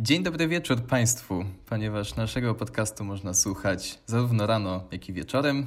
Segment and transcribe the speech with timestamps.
[0.00, 5.66] Dzień dobry wieczór Państwu, ponieważ naszego podcastu można słuchać zarówno rano, jak i wieczorem.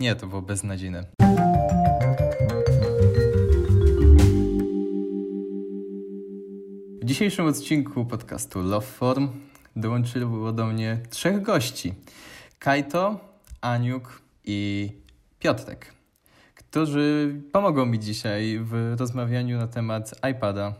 [0.00, 1.04] Nie, to było beznadziejne.
[7.00, 9.28] W dzisiejszym odcinku podcastu Love Form
[9.76, 11.94] dołączyło do mnie trzech gości.
[12.58, 13.20] Kajto,
[13.60, 14.92] Aniuk i
[15.38, 15.94] Piotrek,
[16.54, 20.74] którzy pomogą mi dzisiaj w rozmawianiu na temat iPada.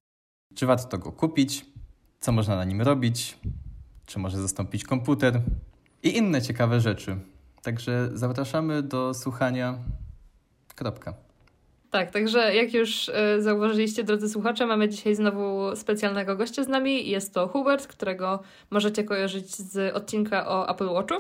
[0.54, 1.77] Czy warto go kupić?
[2.20, 3.38] Co można na nim robić?
[4.06, 5.40] Czy może zastąpić komputer?
[6.02, 7.16] I inne ciekawe rzeczy.
[7.62, 9.78] Także zapraszamy do słuchania.
[10.74, 11.14] Kropka.
[11.90, 17.10] Tak, także jak już y, zauważyliście, drodzy słuchacze, mamy dzisiaj znowu specjalnego gościa z nami.
[17.10, 21.14] Jest to Hubert, którego możecie kojarzyć z odcinka o Apple Watchu.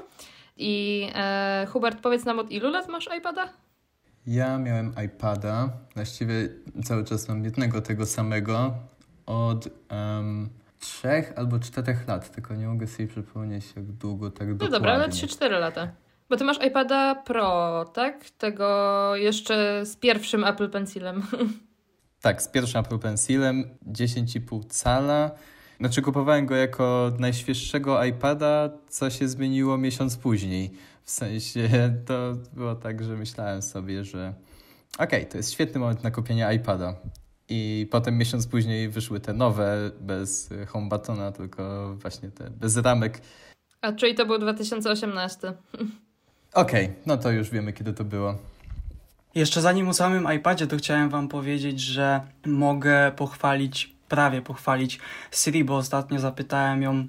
[0.56, 3.48] I e, Hubert, powiedz nam, od ilu lat masz iPada?
[4.26, 6.48] Ja miałem iPada, właściwie
[6.84, 8.74] cały czas mam jednego tego samego,
[9.26, 14.54] od um, trzech albo czterech lat, tylko nie mogę sobie przypomnieć, jak długo tak no
[14.54, 14.72] dokładnie.
[14.72, 15.88] No dobra, ale 3-4 lata.
[16.28, 18.30] Bo ty masz iPada Pro, tak?
[18.30, 21.22] Tego jeszcze z pierwszym Apple Pencilem.
[22.20, 25.30] Tak, z pierwszym Apple Pencilem, 10,5 cala.
[25.80, 30.70] Znaczy kupowałem go jako najświeższego iPada, co się zmieniło miesiąc później.
[31.02, 31.68] W sensie
[32.06, 34.34] to było tak, że myślałem sobie, że
[34.94, 36.94] okej, okay, to jest świetny moment na kupienie iPada.
[37.48, 43.20] I potem miesiąc później wyszły te nowe, bez home buttona, tylko właśnie te bez ramek.
[43.80, 45.52] A czyli to był 2018.
[46.54, 48.34] Okej, okay, no to już wiemy, kiedy to było.
[49.34, 54.98] Jeszcze zanim o samym iPadzie, to chciałem Wam powiedzieć, że mogę pochwalić, prawie pochwalić
[55.30, 57.06] Siri, bo ostatnio zapytałem ją,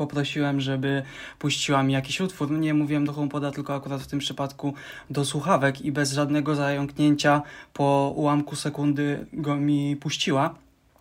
[0.00, 1.02] poprosiłem, żeby
[1.38, 2.50] puściła mi jakiś utwór.
[2.50, 4.74] No nie mówiłem do HomePoda, tylko akurat w tym przypadku
[5.10, 7.42] do słuchawek i bez żadnego zająknięcia
[7.72, 10.54] po ułamku sekundy go mi puściła.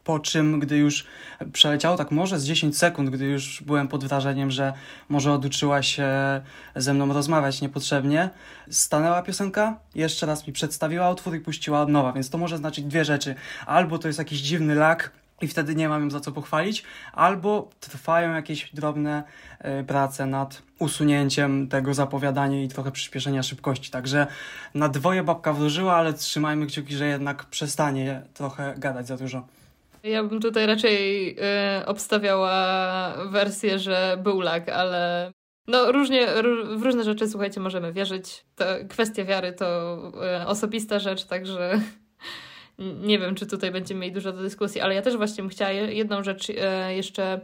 [0.03, 1.07] Po czym, gdy już
[1.53, 4.73] przeleciało tak może z 10 sekund, gdy już byłem pod wrażeniem, że
[5.09, 6.07] może oduczyła się
[6.75, 8.29] ze mną rozmawiać niepotrzebnie,
[8.69, 12.85] stanęła piosenka, jeszcze raz mi przedstawiła utwór i puściła od nowa, więc to może znaczyć
[12.85, 13.35] dwie rzeczy.
[13.65, 16.83] Albo to jest jakiś dziwny lag, i wtedy nie mam ją za co pochwalić,
[17.13, 19.23] albo trwają jakieś drobne
[19.81, 23.91] y, prace nad usunięciem tego zapowiadania i trochę przyspieszenia szybkości.
[23.91, 24.27] Także
[24.73, 29.47] na dwoje babka wróżyła, ale trzymajmy kciuki, że jednak przestanie trochę gadać za dużo.
[30.03, 31.29] Ja bym tutaj raczej
[31.79, 35.31] y, obstawiała wersję, że był lag, ale
[35.67, 36.27] no różnie,
[36.77, 38.45] w różne rzeczy, słuchajcie, możemy wierzyć.
[38.55, 39.97] To kwestia wiary to
[40.43, 41.81] y, osobista rzecz, także
[42.79, 45.71] nie wiem, czy tutaj będziemy mieli dużo do dyskusji, ale ja też właśnie bym chciała
[45.71, 46.55] jedną rzecz y,
[46.89, 47.41] jeszcze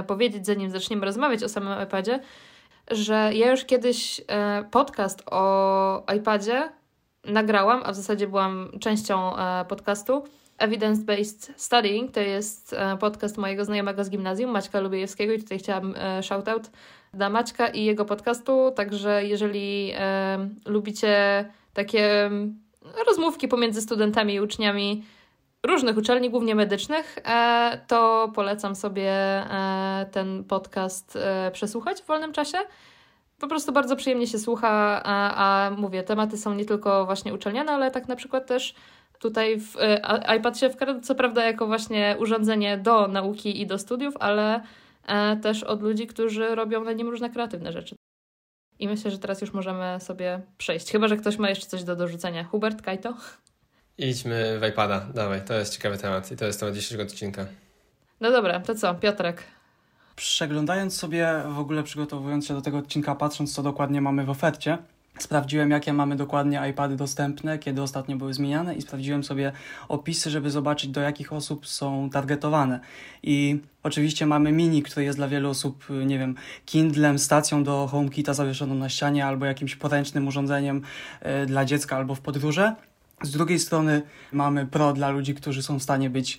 [0.00, 2.20] y, powiedzieć, zanim zaczniemy rozmawiać o samym iPadzie,
[2.90, 4.24] że ja już kiedyś y,
[4.70, 6.68] podcast o iPadzie
[7.24, 9.32] nagrałam, a w zasadzie byłam częścią
[9.68, 10.24] podcastu.
[10.60, 15.94] Evidence-Based Studying to jest e, podcast mojego znajomego z gimnazjum, Maćka Lubiejewskiego i tutaj chciałam
[15.96, 16.70] e, shoutout
[17.14, 21.44] dla Maćka i jego podcastu, także jeżeli e, lubicie
[21.74, 22.30] takie
[23.08, 25.04] rozmówki pomiędzy studentami i uczniami
[25.66, 32.32] różnych uczelni, głównie medycznych, e, to polecam sobie e, ten podcast e, przesłuchać w wolnym
[32.32, 32.58] czasie.
[33.38, 35.34] Po prostu bardzo przyjemnie się słucha, a,
[35.66, 38.74] a mówię, tematy są nie tylko właśnie uczelniane, ale tak na przykład też
[39.20, 39.76] Tutaj w,
[40.38, 44.60] iPad się wkradł, co prawda, jako właśnie urządzenie do nauki i do studiów, ale
[45.42, 47.96] też od ludzi, którzy robią na nim różne kreatywne rzeczy.
[48.80, 50.90] I myślę, że teraz już możemy sobie przejść.
[50.92, 52.44] Chyba, że ktoś ma jeszcze coś do dorzucenia.
[52.44, 53.14] Hubert, Kajto?
[53.98, 57.46] Idźmy w iPada, dawaj, to jest ciekawy temat i to jest temat dzisiejszego odcinka.
[58.20, 59.42] No dobra, to co, Piotrek?
[60.16, 64.78] Przeglądając sobie, w ogóle przygotowując się do tego odcinka, patrząc co dokładnie mamy w ofercie,
[65.22, 69.52] Sprawdziłem, jakie mamy dokładnie iPady dostępne, kiedy ostatnio były zmieniane, i sprawdziłem sobie
[69.88, 72.80] opisy, żeby zobaczyć, do jakich osób są targetowane.
[73.22, 76.34] I oczywiście mamy mini, który jest dla wielu osób, nie wiem,
[76.66, 80.82] Kindlem, stacją do HomeKita zawieszoną na ścianie, albo jakimś poręcznym urządzeniem
[81.42, 82.74] y, dla dziecka, albo w podróże.
[83.22, 84.02] Z drugiej strony
[84.32, 86.38] mamy Pro dla ludzi, którzy są w stanie być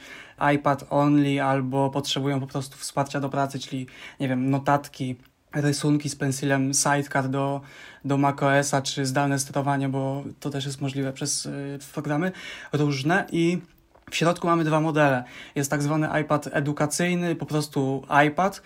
[0.55, 3.87] iPad only albo potrzebują po prostu wsparcia do pracy, czyli
[4.19, 5.15] nie wiem, notatki,
[5.53, 7.61] rysunki z pensilem Sidecar do,
[8.05, 12.31] do macOSa, czy zdalne sterowanie, bo to też jest możliwe przez y, programy
[12.73, 13.57] różne i
[14.11, 15.23] w środku mamy dwa modele.
[15.55, 18.61] Jest tak zwany iPad edukacyjny, po prostu iPad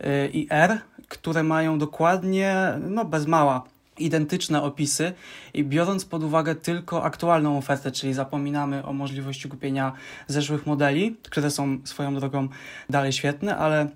[0.00, 0.78] y, i R,
[1.08, 3.64] które mają dokładnie, no bez mała,
[3.98, 5.12] identyczne opisy
[5.54, 9.92] i biorąc pod uwagę tylko aktualną ofertę, czyli zapominamy o możliwości kupienia
[10.26, 12.48] zeszłych modeli, które są swoją drogą
[12.90, 13.88] dalej świetne, ale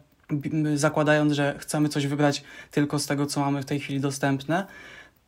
[0.74, 4.66] zakładając, że chcemy coś wybrać tylko z tego, co mamy w tej chwili dostępne,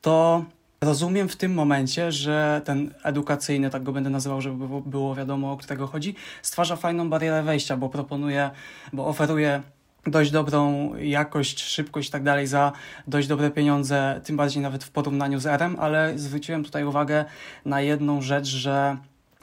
[0.01, 0.45] to
[0.81, 5.57] Rozumiem w tym momencie, że ten edukacyjny, tak go będę nazywał, żeby było wiadomo, o
[5.57, 8.51] którego chodzi, stwarza fajną barierę wejścia, bo proponuje,
[8.93, 9.63] bo oferuje
[10.07, 12.73] dość dobrą jakość, szybkość i tak dalej za
[13.07, 17.25] dość dobre pieniądze, tym bardziej nawet w porównaniu z RM, ale zwróciłem tutaj uwagę
[17.65, 18.97] na jedną rzecz, że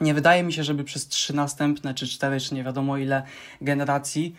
[0.04, 3.22] nie wydaje mi się, żeby przez trzy następne, czy cztery, czy nie wiadomo ile
[3.60, 4.34] generacji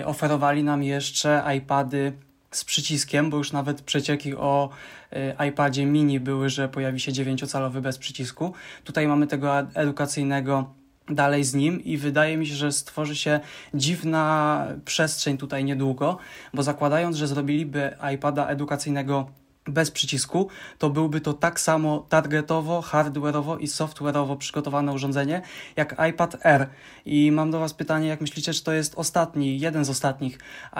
[0.00, 2.12] y, oferowali nam jeszcze iPady
[2.50, 4.70] z przyciskiem, bo już nawet przecieki o
[5.12, 8.52] y, iPadzie mini były, że pojawi się 9-calowy bez przycisku.
[8.84, 10.74] Tutaj mamy tego edukacyjnego
[11.08, 13.40] dalej z nim i wydaje mi się, że stworzy się
[13.74, 16.18] dziwna przestrzeń tutaj niedługo,
[16.54, 19.26] bo zakładając, że zrobiliby iPada edukacyjnego
[19.66, 25.42] bez przycisku, to byłby to tak samo targetowo, hardware'owo i software'owo przygotowane urządzenie
[25.76, 26.66] jak iPad Air.
[27.04, 30.38] I mam do Was pytanie, jak myślicie, czy to jest ostatni, jeden z ostatnich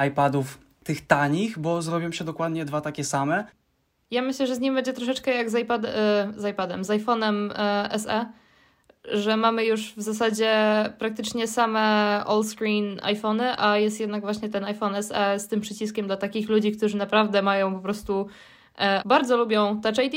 [0.09, 3.45] iPadów tych tanich, bo zrobią się dokładnie dwa takie same?
[4.11, 7.51] Ja myślę, że z nim będzie troszeczkę jak z, iPad, e, z iPadem, z iPhone'em
[7.55, 8.27] e, SE,
[9.05, 10.55] że mamy już w zasadzie
[10.99, 11.81] praktycznie same
[12.27, 16.73] all-screen iPhony, a jest jednak właśnie ten iPhone SE z tym przyciskiem dla takich ludzi,
[16.73, 18.54] którzy naprawdę mają po prostu e,
[19.05, 20.15] bardzo lubią Touch ID,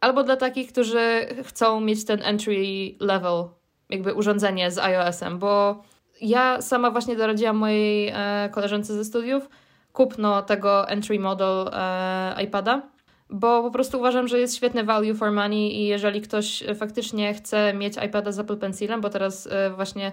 [0.00, 2.56] albo dla takich, którzy chcą mieć ten entry
[3.00, 3.44] level
[3.90, 5.82] jakby urządzenie z iOS-em, bo
[6.20, 9.48] ja sama właśnie doradziłam mojej e, koleżance ze studiów
[9.92, 12.94] kupno tego entry model e, iPada
[13.30, 17.74] bo po prostu uważam, że jest świetny value for money i jeżeli ktoś faktycznie chce
[17.74, 20.12] mieć iPada z Apple Pencilem, bo teraz e, właśnie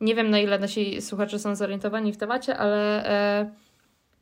[0.00, 3.50] nie wiem na ile nasi słuchacze są zorientowani w temacie, ale e,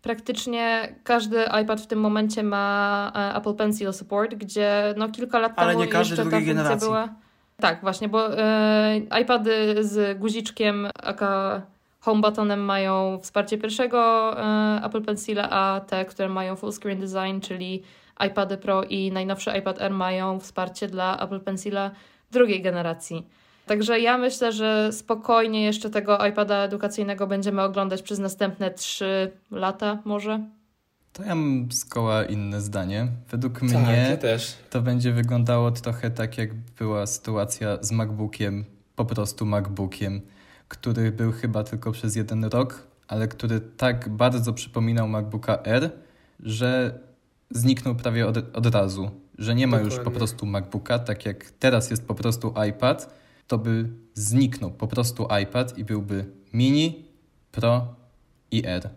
[0.04, 5.52] praktycznie każdy iPad w tym momencie ma e, Apple Pencil support, gdzie no kilka lat
[5.56, 6.88] ale temu nie każdy jeszcze ta funkcja generacji.
[6.88, 7.08] była.
[7.60, 11.62] Tak, właśnie, bo e, iPady z guziczkiem, aka
[12.00, 17.40] home buttonem mają wsparcie pierwszego e, Apple Pencila, a te, które mają full screen design,
[17.40, 17.82] czyli
[18.26, 21.90] iPady Pro i najnowszy iPad Air mają wsparcie dla Apple Pencila
[22.30, 23.26] drugiej generacji.
[23.66, 29.98] Także ja myślę, że spokojnie jeszcze tego iPada edukacyjnego będziemy oglądać przez następne 3 lata
[30.04, 30.40] może.
[31.12, 33.08] To ja mam zgoła inne zdanie.
[33.30, 34.56] Według tak, mnie ja też.
[34.70, 38.64] to będzie wyglądało trochę tak, jak była sytuacja z MacBookiem,
[38.96, 40.20] po prostu MacBookiem,
[40.68, 45.90] który był chyba tylko przez jeden rok, ale który tak bardzo przypominał MacBooka R,
[46.40, 46.98] że
[47.50, 49.96] zniknął prawie od, od razu, że nie ma Dokładnie.
[49.96, 53.14] już po prostu MacBooka, tak jak teraz jest po prostu iPad,
[53.46, 57.04] to by zniknął po prostu iPad i byłby mini,
[57.52, 57.94] Pro
[58.50, 58.90] i R.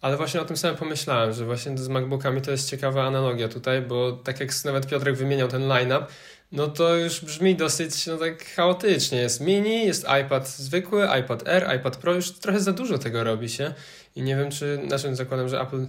[0.00, 3.82] Ale właśnie o tym samym pomyślałem, że właśnie z MacBookami to jest ciekawa analogia tutaj,
[3.82, 6.06] bo tak jak nawet Piotrek wymieniał ten line-up,
[6.52, 9.18] no to już brzmi dosyć no tak chaotycznie.
[9.18, 13.48] Jest mini, jest iPad zwykły, iPad Air, iPad Pro, już trochę za dużo tego robi
[13.48, 13.74] się
[14.16, 15.86] i nie wiem, czy naszym zakładem, że Apple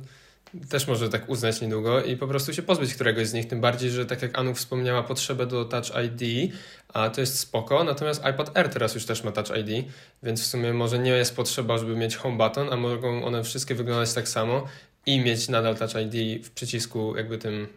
[0.69, 3.91] też może tak uznać niedługo i po prostu się pozbyć któregoś z nich, tym bardziej,
[3.91, 6.53] że tak jak Anu wspomniała, potrzebę do Touch ID,
[6.87, 9.85] a to jest spoko, natomiast iPad Air teraz już też ma Touch ID,
[10.23, 13.75] więc w sumie może nie jest potrzeba, żeby mieć home button, a mogą one wszystkie
[13.75, 14.65] wyglądać tak samo
[15.05, 17.67] i mieć nadal Touch ID w przycisku jakby tym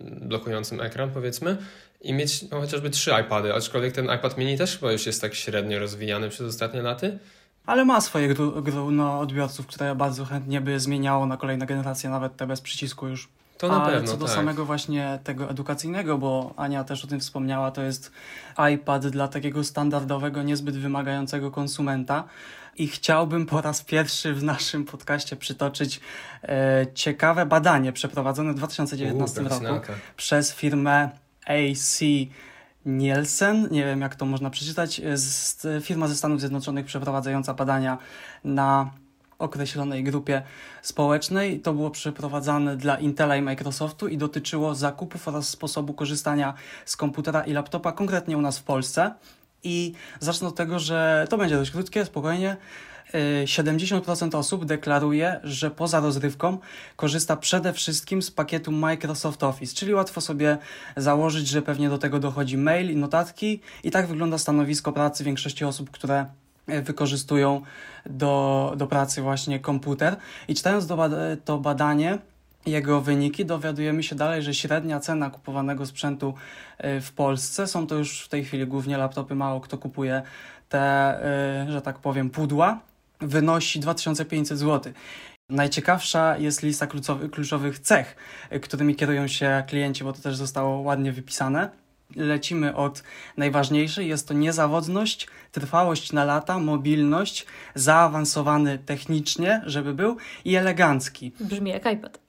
[0.00, 1.56] blokującym ekran powiedzmy
[2.00, 5.34] i mieć no, chociażby trzy iPady, aczkolwiek ten iPad mini też chyba już jest tak
[5.34, 7.18] średnio rozwijany przez ostatnie laty,
[7.68, 8.34] ale ma swoje
[8.90, 13.28] no, odbiorców, które bardzo chętnie by zmieniało na kolejne generacje, nawet te bez przycisku już.
[13.58, 14.34] To na Ale pewno, co do tak.
[14.34, 18.12] samego właśnie tego edukacyjnego, bo Ania też o tym wspomniała, to jest
[18.74, 22.24] iPad dla takiego standardowego, niezbyt wymagającego konsumenta.
[22.76, 26.00] I chciałbym po raz pierwszy w naszym podcaście przytoczyć
[26.42, 31.10] e, ciekawe badanie przeprowadzone w 2019 U, roku przez firmę
[31.46, 32.00] AC
[32.88, 35.00] Nielsen, nie wiem jak to można przeczytać,
[35.82, 37.98] firma ze Stanów Zjednoczonych przeprowadzająca badania
[38.44, 38.90] na
[39.38, 40.42] określonej grupie
[40.82, 41.60] społecznej.
[41.60, 46.54] To było przeprowadzane dla Intela i Microsoftu i dotyczyło zakupów oraz sposobu korzystania
[46.84, 49.14] z komputera i laptopa, konkretnie u nas w Polsce.
[49.62, 52.56] I zacznę od tego, że to będzie dość krótkie, spokojnie.
[53.44, 56.58] 70% osób deklaruje, że poza rozrywką
[56.96, 60.58] korzysta przede wszystkim z pakietu Microsoft Office, czyli łatwo sobie
[60.96, 65.64] założyć, że pewnie do tego dochodzi mail i notatki i tak wygląda stanowisko pracy większości
[65.64, 66.26] osób, które
[66.66, 67.62] e, wykorzystują
[68.06, 70.16] do, do pracy właśnie komputer.
[70.48, 71.08] I czytając do,
[71.44, 72.18] to badanie,
[72.66, 76.34] jego wyniki, dowiadujemy się dalej, że średnia cena kupowanego sprzętu
[76.78, 80.22] e, w Polsce, są to już w tej chwili głównie laptopy, mało kto kupuje
[80.68, 82.80] te, e, że tak powiem, pudła,
[83.20, 84.92] wynosi 2500 zł.
[85.50, 86.86] Najciekawsza jest lista
[87.32, 88.16] kluczowych cech,
[88.62, 91.70] którymi kierują się klienci, bo to też zostało ładnie wypisane.
[92.16, 93.02] Lecimy od
[93.36, 101.32] najważniejszej, jest to niezawodność, trwałość na lata, mobilność, zaawansowany technicznie, żeby był i elegancki.
[101.40, 102.20] Brzmi jak iPad.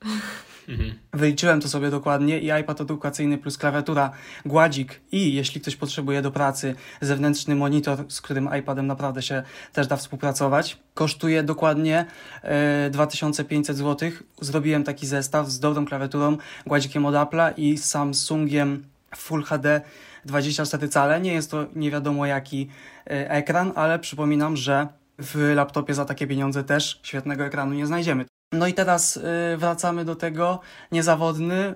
[0.70, 0.94] Mhm.
[1.14, 4.12] Wyliczyłem to sobie dokładnie i iPad edukacyjny plus klawiatura,
[4.46, 9.88] gładzik i jeśli ktoś potrzebuje do pracy zewnętrzny monitor, z którym iPadem naprawdę się też
[9.88, 12.06] da współpracować, kosztuje dokładnie
[12.42, 14.12] e, 2500 zł.
[14.42, 18.84] Zrobiłem taki zestaw z dobrą klawiaturą, gładzikiem od Apple'a i Samsungiem
[19.16, 19.82] Full HD
[20.26, 21.22] 24 cale.
[21.22, 22.68] Nie jest to nie wiadomo jaki
[23.08, 24.88] e, ekran, ale przypominam, że
[25.20, 28.26] w laptopie za takie pieniądze też świetnego ekranu nie znajdziemy.
[28.52, 29.22] No i teraz y,
[29.58, 30.60] wracamy do tego.
[30.92, 31.76] Niezawodny,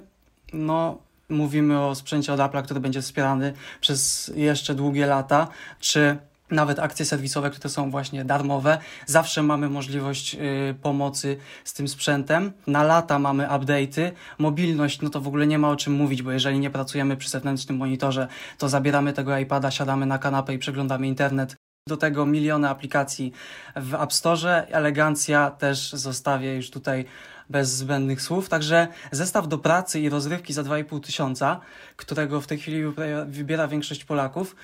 [0.53, 0.97] no
[1.29, 5.47] mówimy o sprzęcie od Apple'a, który będzie wspierany przez jeszcze długie lata,
[5.79, 6.17] czy
[6.51, 8.77] nawet akcje serwisowe, które są właśnie darmowe.
[9.05, 12.51] Zawsze mamy możliwość y, pomocy z tym sprzętem.
[12.67, 14.11] Na lata mamy update'y.
[14.37, 17.29] Mobilność, no to w ogóle nie ma o czym mówić, bo jeżeli nie pracujemy przy
[17.29, 18.27] zewnętrznym monitorze,
[18.57, 21.62] to zabieramy tego iPada, siadamy na kanapę i przeglądamy internet.
[21.87, 23.33] Do tego miliony aplikacji
[23.75, 24.67] w App Store.
[24.71, 27.05] Elegancja też zostawię już tutaj
[27.49, 28.49] bez zbędnych słów.
[28.49, 31.59] Także zestaw do pracy i rozrywki za 2,5 tysiąca,
[31.95, 32.83] którego w tej chwili
[33.25, 34.55] wybiera większość Polaków,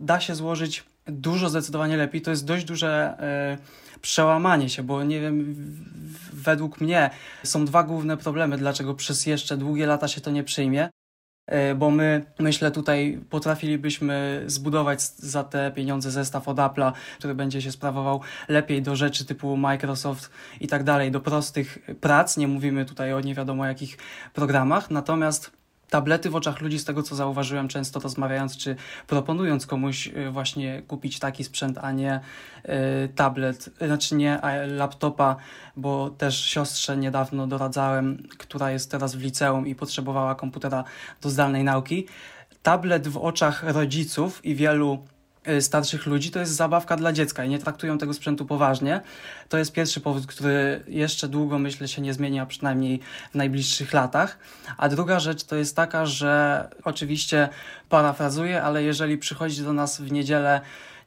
[0.00, 2.22] da się złożyć dużo zdecydowanie lepiej.
[2.22, 5.56] To jest dość duże e, przełamanie się, bo nie wiem,
[6.32, 7.10] według mnie
[7.44, 10.90] są dwa główne problemy, dlaczego przez jeszcze długie lata się to nie przyjmie.
[11.46, 17.62] E, bo my, myślę, tutaj potrafilibyśmy zbudować za te pieniądze zestaw od Apple'a, który będzie
[17.62, 20.30] się sprawował lepiej do rzeczy typu Microsoft
[20.60, 22.36] i tak dalej, do prostych prac.
[22.36, 23.98] Nie mówimy tutaj o nie wiadomo jakich
[24.32, 25.59] programach, natomiast
[25.90, 30.82] tablety w oczach ludzi, z tego co zauważyłem, często rozmawiając czy proponując komuś y, właśnie
[30.82, 32.20] kupić taki sprzęt, a nie
[32.64, 35.36] y, tablet, znaczy nie laptopa,
[35.76, 40.84] bo też siostrze niedawno doradzałem, która jest teraz w liceum i potrzebowała komputera
[41.20, 42.06] do zdalnej nauki.
[42.62, 45.19] Tablet w oczach rodziców i wielu Y,
[45.60, 49.00] starszych ludzi, to jest zabawka dla dziecka i nie traktują tego sprzętu poważnie.
[49.48, 53.00] To jest pierwszy powód, który jeszcze długo, myślę, się nie zmieni, a przynajmniej
[53.32, 54.38] w najbliższych latach.
[54.76, 57.48] A druga rzecz to jest taka, że oczywiście
[57.88, 60.60] parafrazuję, ale jeżeli przychodzi do nas w niedzielę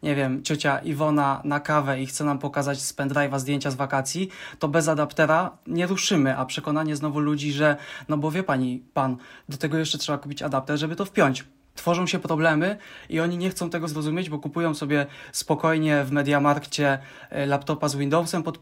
[0.03, 4.29] nie wiem, ciocia Iwona na kawę i chce nam pokazać z pendrive'a zdjęcia z wakacji,
[4.59, 7.75] to bez adaptera nie ruszymy, a przekonanie znowu ludzi, że
[8.09, 9.17] no bo wie pani, pan,
[9.49, 12.77] do tego jeszcze trzeba kupić adapter, żeby to wpiąć tworzą się problemy
[13.09, 16.99] i oni nie chcą tego zrozumieć, bo kupują sobie spokojnie w Mediamarkcie
[17.29, 18.59] e, laptopa z Windowsem, pod,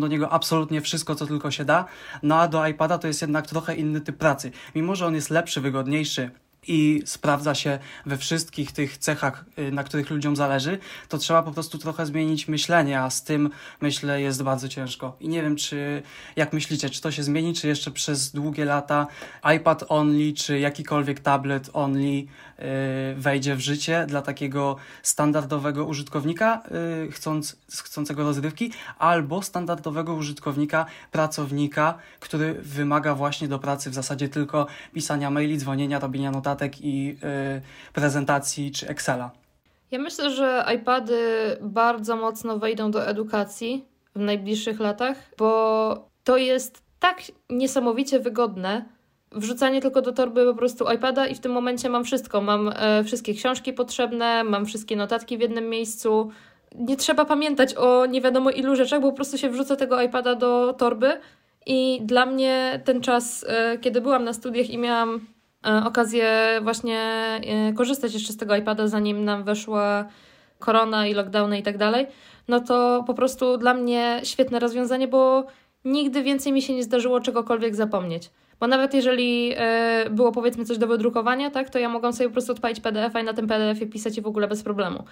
[0.00, 1.84] do niego absolutnie wszystko, co tylko się da,
[2.22, 4.52] no a do iPada to jest jednak trochę inny typ pracy.
[4.74, 6.30] Mimo, że on jest lepszy, wygodniejszy,
[6.66, 11.52] i sprawdza się we wszystkich tych cechach, y, na których ludziom zależy, to trzeba po
[11.52, 13.50] prostu trochę zmienić myślenie, a z tym
[13.80, 15.16] myślę jest bardzo ciężko.
[15.20, 16.02] I nie wiem, czy
[16.36, 19.06] jak myślicie, czy to się zmieni, czy jeszcze przez długie lata
[19.56, 22.24] iPad only, czy jakikolwiek tablet only
[23.16, 26.62] wejdzie w życie dla takiego standardowego użytkownika
[27.04, 34.28] yy, chcąc, chcącego rozrywki, albo standardowego użytkownika, pracownika, który wymaga właśnie do pracy w zasadzie
[34.28, 39.30] tylko pisania maili, dzwonienia, robienia notatek notatek i y, prezentacji czy Excela.
[39.90, 46.82] Ja myślę, że iPady bardzo mocno wejdą do edukacji w najbliższych latach, bo to jest
[47.00, 48.84] tak niesamowicie wygodne.
[49.32, 52.40] Wrzucanie tylko do torby po prostu iPada i w tym momencie mam wszystko.
[52.40, 56.30] Mam e, wszystkie książki potrzebne, mam wszystkie notatki w jednym miejscu.
[56.74, 60.34] Nie trzeba pamiętać o nie wiadomo ilu rzeczach, bo po prostu się wrzuca tego iPada
[60.34, 61.20] do torby.
[61.66, 65.20] I dla mnie ten czas, e, kiedy byłam na studiach i miałam
[65.66, 67.00] E, okazję właśnie
[67.76, 70.04] korzystać jeszcze z tego iPada, zanim nam weszła
[70.58, 72.06] korona i lockdowny i tak dalej,
[72.48, 75.44] no to po prostu dla mnie świetne rozwiązanie, bo
[75.84, 78.30] nigdy więcej mi się nie zdarzyło czegokolwiek zapomnieć.
[78.60, 82.32] Bo nawet jeżeli e, było powiedzmy coś do wydrukowania, tak, to ja mogłam sobie po
[82.32, 85.04] prostu odpalić PDF-a i na tym PDF-ie pisać i w ogóle bez problemu.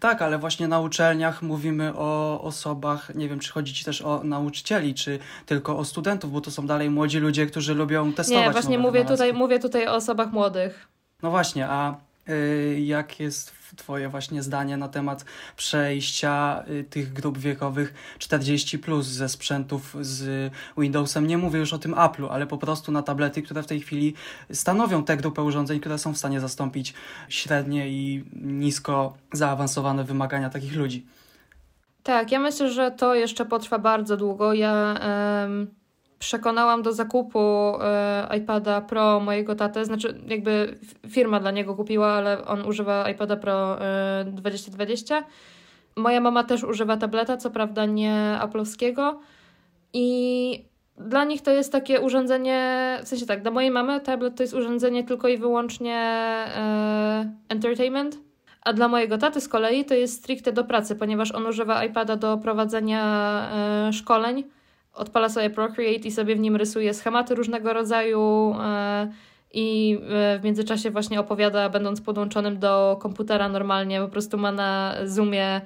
[0.00, 4.20] Tak, ale właśnie na uczelniach mówimy o osobach, nie wiem, czy chodzi ci też o
[4.24, 8.44] nauczycieli, czy tylko o studentów, bo to są dalej młodzi ludzie, którzy lubią testować.
[8.44, 10.88] Nie, właśnie mówię tutaj, mówię tutaj o osobach młodych.
[11.22, 11.94] No właśnie, a
[12.76, 15.24] jak jest Twoje właśnie zdanie na temat
[15.56, 21.26] przejścia y, tych grup wiekowych 40 plus ze sprzętów z Windowsem.
[21.26, 24.14] Nie mówię już o tym Apple'u, ale po prostu na tablety, które w tej chwili
[24.52, 26.94] stanowią tę grupę urządzeń, które są w stanie zastąpić
[27.28, 31.06] średnie i nisko zaawansowane wymagania takich ludzi.
[32.02, 34.54] Tak, ja myślę, że to jeszcze potrwa bardzo długo.
[34.54, 34.98] Ja
[36.20, 37.38] przekonałam do zakupu
[37.80, 43.36] e, iPada Pro mojego tatę, znaczy jakby firma dla niego kupiła, ale on używa iPada
[43.36, 45.24] Pro e, 2020.
[45.96, 49.14] Moja mama też używa tableta, co prawda nie Apple'owskiego.
[49.92, 50.64] I
[50.96, 54.54] dla nich to jest takie urządzenie, w sensie tak, dla mojej mamy tablet to jest
[54.54, 58.18] urządzenie tylko i wyłącznie e, entertainment,
[58.62, 62.16] a dla mojego taty z kolei to jest stricte do pracy, ponieważ on używa iPada
[62.16, 63.02] do prowadzenia
[63.88, 64.44] e, szkoleń
[64.92, 69.12] odpala sobie Procreate i sobie w nim rysuje schematy różnego rodzaju e,
[69.52, 69.98] i
[70.40, 75.60] w międzyczasie właśnie opowiada, będąc podłączonym do komputera normalnie, po prostu ma na Zoomie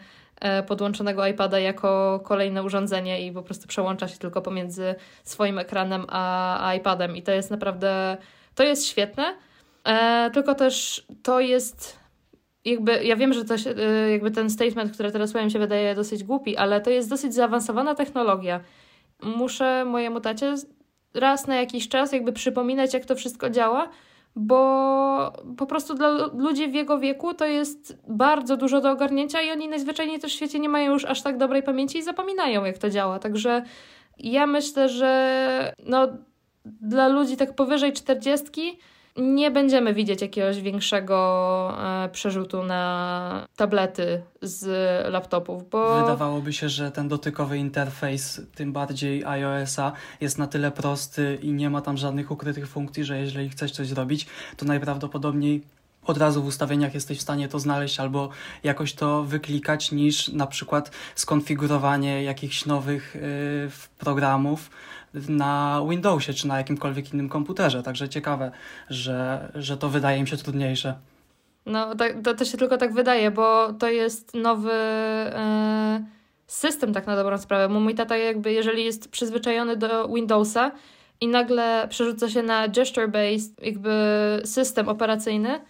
[0.66, 6.72] podłączonego iPada jako kolejne urządzenie i po prostu przełącza się tylko pomiędzy swoim ekranem a
[6.76, 8.16] iPadem i to jest naprawdę,
[8.54, 9.34] to jest świetne,
[10.32, 11.98] tylko też to jest
[12.64, 13.74] jakby, ja wiem, że to się,
[14.10, 17.94] jakby ten statement, który teraz powiem, się wydaje dosyć głupi, ale to jest dosyć zaawansowana
[17.94, 18.60] technologia.
[19.24, 20.54] Muszę mojemu tacie
[21.14, 23.88] raz na jakiś czas jakby przypominać, jak to wszystko działa,
[24.36, 29.50] bo po prostu dla ludzi w jego wieku to jest bardzo dużo do ogarnięcia i
[29.50, 32.78] oni najzwyczajniej też w świecie nie mają już aż tak dobrej pamięci i zapominają, jak
[32.78, 33.18] to działa.
[33.18, 33.62] Także
[34.18, 36.08] ja myślę, że no,
[36.64, 38.78] dla ludzi tak powyżej czterdziestki
[39.16, 44.66] nie będziemy widzieć jakiegoś większego e, przerzutu na tablety z
[45.12, 46.00] laptopów, bo...
[46.00, 51.70] Wydawałoby się, że ten dotykowy interfejs, tym bardziej iOS-a, jest na tyle prosty i nie
[51.70, 55.62] ma tam żadnych ukrytych funkcji, że jeżeli chcesz coś zrobić, to najprawdopodobniej
[56.06, 58.28] od razu w ustawieniach jesteś w stanie to znaleźć albo
[58.64, 64.70] jakoś to wyklikać, niż na przykład skonfigurowanie jakichś nowych yy, programów,
[65.28, 67.82] na Windowsie czy na jakimkolwiek innym komputerze.
[67.82, 68.50] Także ciekawe,
[68.90, 70.94] że, że to wydaje im się trudniejsze.
[71.66, 76.04] No, to, to, to się tylko tak wydaje, bo to jest nowy e,
[76.46, 77.74] system, tak na dobrą sprawę.
[77.74, 80.70] Bo mój tata, jakby, jeżeli jest przyzwyczajony do Windowsa
[81.20, 83.90] i nagle przerzuca się na gesture-based, jakby
[84.44, 85.60] system operacyjny,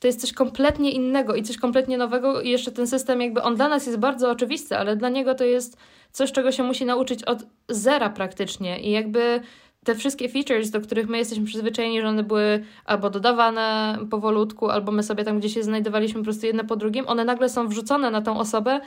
[0.00, 2.40] to jest coś kompletnie innego i coś kompletnie nowego.
[2.40, 5.44] I jeszcze ten system, jakby on dla nas jest bardzo oczywisty, ale dla niego to
[5.44, 5.76] jest
[6.12, 8.80] coś, czego się musi nauczyć od zera praktycznie.
[8.80, 9.40] I jakby
[9.84, 14.92] te wszystkie features, do których my jesteśmy przyzwyczajeni, że one były albo dodawane powolutku, albo
[14.92, 18.10] my sobie tam gdzieś się znajdowaliśmy po prostu jedne po drugim, one nagle są wrzucone
[18.10, 18.80] na tą osobę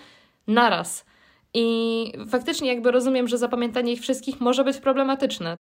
[0.48, 1.06] naraz.
[1.54, 5.58] I faktycznie jakby rozumiem, że zapamiętanie ich wszystkich może być problematyczne.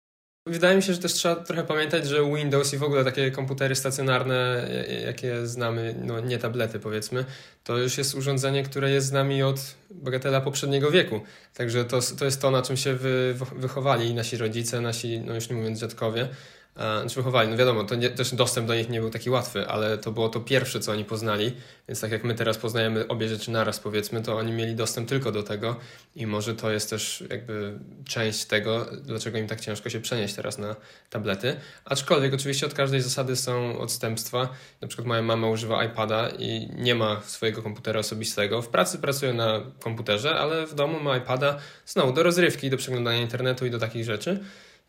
[0.48, 3.76] Wydaje mi się, że też trzeba trochę pamiętać, że Windows i w ogóle takie komputery
[3.76, 4.70] stacjonarne,
[5.06, 7.26] jakie znamy, no nie tablety powiedzmy,
[7.64, 11.22] to już jest urządzenie, które jest z nami od bogatela poprzedniego wieku.
[11.54, 15.50] Także to, to jest to, na czym się wy, wychowali nasi rodzice, nasi, no już
[15.50, 16.28] nie mówiąc dziadkowie
[16.76, 17.50] znaczy wychowali.
[17.50, 20.30] No wiadomo, to nie, też dostęp do nich nie był taki łatwy, ale to było
[20.30, 21.54] to pierwsze, co oni poznali,
[21.88, 25.32] więc tak jak my teraz poznajemy obie rzeczy naraz, powiedzmy, to oni mieli dostęp tylko
[25.32, 25.76] do tego
[26.16, 30.58] i może to jest też jakby część tego, dlaczego im tak ciężko się przenieść teraz
[30.58, 30.76] na
[31.10, 31.56] tablety.
[31.86, 34.50] Aczkolwiek oczywiście od każdej zasady są odstępstwa.
[34.82, 38.62] Na przykład moja mama używa iPada i nie ma swojego komputera osobistego.
[38.62, 43.22] W pracy pracuje na komputerze, ale w domu ma iPada znowu do rozrywki, do przeglądania
[43.22, 44.40] internetu i do takich rzeczy.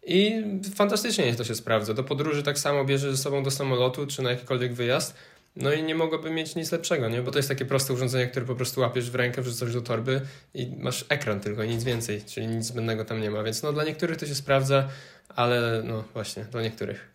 [0.08, 1.94] I fantastycznie to się sprawdza.
[1.94, 5.14] Do podróży tak samo bierze ze sobą do samolotu czy na jakikolwiek wyjazd.
[5.56, 7.22] No i nie mogłoby mieć nic lepszego, nie?
[7.22, 10.20] Bo to jest takie proste urządzenie, które po prostu łapiesz w rękę, wrzucasz do torby
[10.54, 13.42] i masz ekran tylko i nic więcej, czyli nic zbędnego tam nie ma.
[13.42, 14.88] Więc no dla niektórych to się sprawdza,
[15.28, 17.10] ale no właśnie, dla niektórych.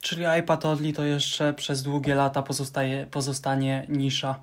[0.00, 4.40] Czyli iPad Only to jeszcze przez długie lata pozostaje, pozostanie nisza.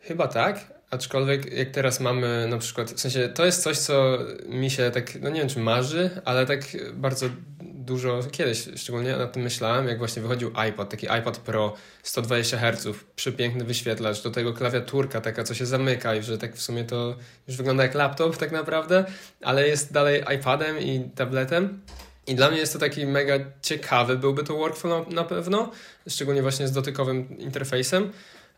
[0.00, 4.70] Chyba tak, Aczkolwiek jak teraz mamy na przykład, w sensie to jest coś, co mi
[4.70, 6.60] się tak, no nie wiem czy marzy, ale tak
[6.94, 7.26] bardzo
[7.62, 12.96] dużo, kiedyś szczególnie nad tym myślałem, jak właśnie wychodził iPod, taki iPad Pro 120 Hz,
[13.16, 17.16] przepiękny wyświetlacz, do tego klawiaturka taka, co się zamyka i że tak w sumie to
[17.48, 19.04] już wygląda jak laptop tak naprawdę,
[19.42, 21.80] ale jest dalej iPadem i tabletem.
[22.26, 25.70] I dla mnie jest to taki mega ciekawy, byłby to workflow na pewno,
[26.08, 28.12] szczególnie właśnie z dotykowym interfejsem,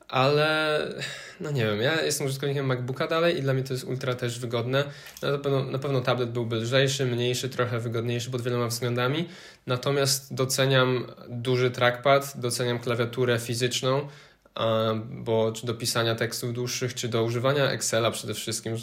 [0.09, 0.81] ale
[1.41, 4.39] no nie wiem, ja jestem użytkownikiem MacBooka dalej i dla mnie to jest ultra też
[4.39, 4.85] wygodne.
[5.23, 9.29] Na, pewno, na pewno tablet byłby lżejszy, mniejszy, trochę wygodniejszy pod wieloma względami,
[9.67, 14.09] natomiast doceniam duży trackpad, doceniam klawiaturę fizyczną,
[15.11, 18.77] bo czy do pisania tekstów dłuższych, czy do używania Excela przede wszystkim,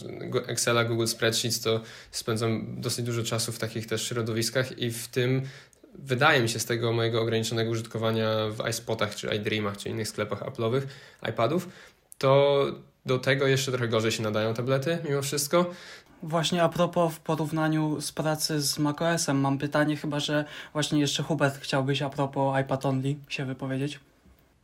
[0.48, 1.82] Excela, Google Spreadsheets, to
[2.12, 5.42] spędzam dosyć dużo czasu w takich też środowiskach i w tym
[5.96, 10.44] wydaje mi się z tego mojego ograniczonego użytkowania w iSpotach, czy iDreamach, czy innych sklepach
[10.44, 10.82] Apple'owych,
[11.30, 11.70] iPadów,
[12.18, 12.66] to
[13.06, 15.72] do tego jeszcze trochę gorzej się nadają tablety mimo wszystko.
[16.24, 21.24] Właśnie a propos w porównaniu z pracy z macOSem, mam pytanie chyba, że właśnie jeszcze
[21.24, 24.00] Hubert chciałbyś a propos iPad Only się wypowiedzieć.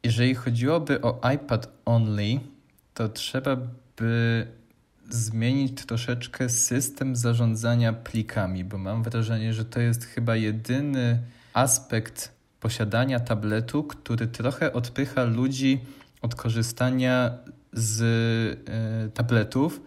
[0.04, 2.40] Jeżeli chodziłoby o iPad Only,
[2.94, 3.58] to trzeba
[3.98, 4.48] by
[5.10, 11.20] zmienić troszeczkę system zarządzania plikami, bo mam wrażenie, że to jest chyba jedyny
[11.54, 15.80] aspekt posiadania tabletu, który trochę odpycha ludzi
[16.22, 17.38] od korzystania
[17.74, 18.02] z
[19.08, 19.82] y, tabletów,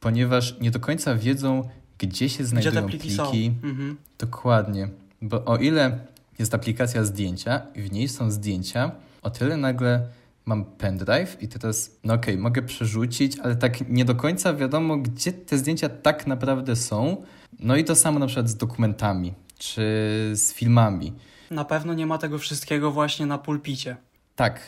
[0.00, 3.16] ponieważ nie do końca wiedzą, gdzie się znajdują gdzie pliki.
[3.16, 3.52] pliki.
[3.62, 3.96] Mhm.
[4.18, 4.88] Dokładnie.
[5.22, 5.98] Bo o ile
[6.38, 8.90] jest aplikacja zdjęcia i w niej są zdjęcia,
[9.22, 10.06] o tyle nagle
[10.46, 14.96] mam pendrive i teraz, no okej, okay, mogę przerzucić, ale tak nie do końca wiadomo,
[14.96, 17.24] gdzie te zdjęcia tak naprawdę są,
[17.58, 19.82] No i to samo na przykład z dokumentami czy
[20.34, 21.12] z filmami.
[21.50, 23.96] Na pewno nie ma tego wszystkiego właśnie na pulpicie.
[24.36, 24.60] Tak,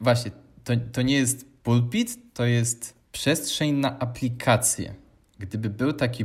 [0.00, 0.30] właśnie.
[0.64, 4.94] To, to nie jest pulpit, to jest przestrzeń na aplikację.
[5.38, 6.24] Gdyby był taki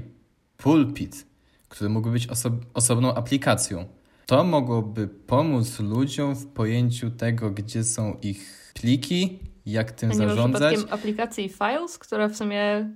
[0.58, 1.26] pulpit,
[1.70, 3.86] który mógłby być oso osobną aplikacją,
[4.32, 10.18] to mogłoby pomóc ludziom w pojęciu tego, gdzie są ich pliki, jak tym A nie
[10.18, 10.78] zarządzać.
[10.78, 12.90] Nie aplikacji Files, która w sumie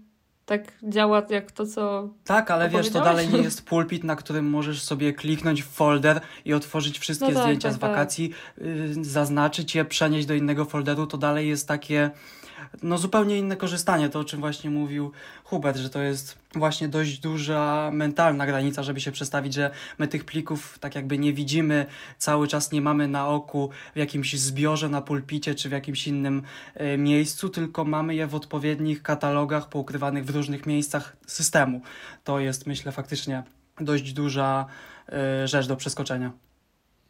[0.46, 2.10] tak działa jak to, co.
[2.24, 6.22] Tak, ale wiesz, to dalej nie jest pulpit, na którym możesz sobie kliknąć w folder
[6.46, 7.92] i otworzyć wszystkie no tak, zdjęcia tak, z tak.
[7.92, 9.06] wakacji, tak.
[9.06, 11.08] zaznaczyć je, przenieść do innego folderu.
[11.08, 12.12] To dalej jest takie
[12.84, 15.12] no zupełnie inne korzystanie, to o czym właśnie mówił
[15.44, 20.26] Hubert, że to jest właśnie dość duża mentalna granica, żeby się przestawić, że my tych
[20.26, 21.86] plików tak jakby nie widzimy,
[22.18, 26.42] cały czas nie mamy na oku w jakimś zbiorze na pulpicie czy w jakimś innym
[26.82, 31.82] y, miejscu, tylko mamy je w odpowiednich katalogach poukrywanych w różnych miejscach systemu.
[32.24, 33.44] To jest myślę faktycznie
[33.82, 34.66] dość duża
[35.44, 36.32] y, rzecz do przeskoczenia.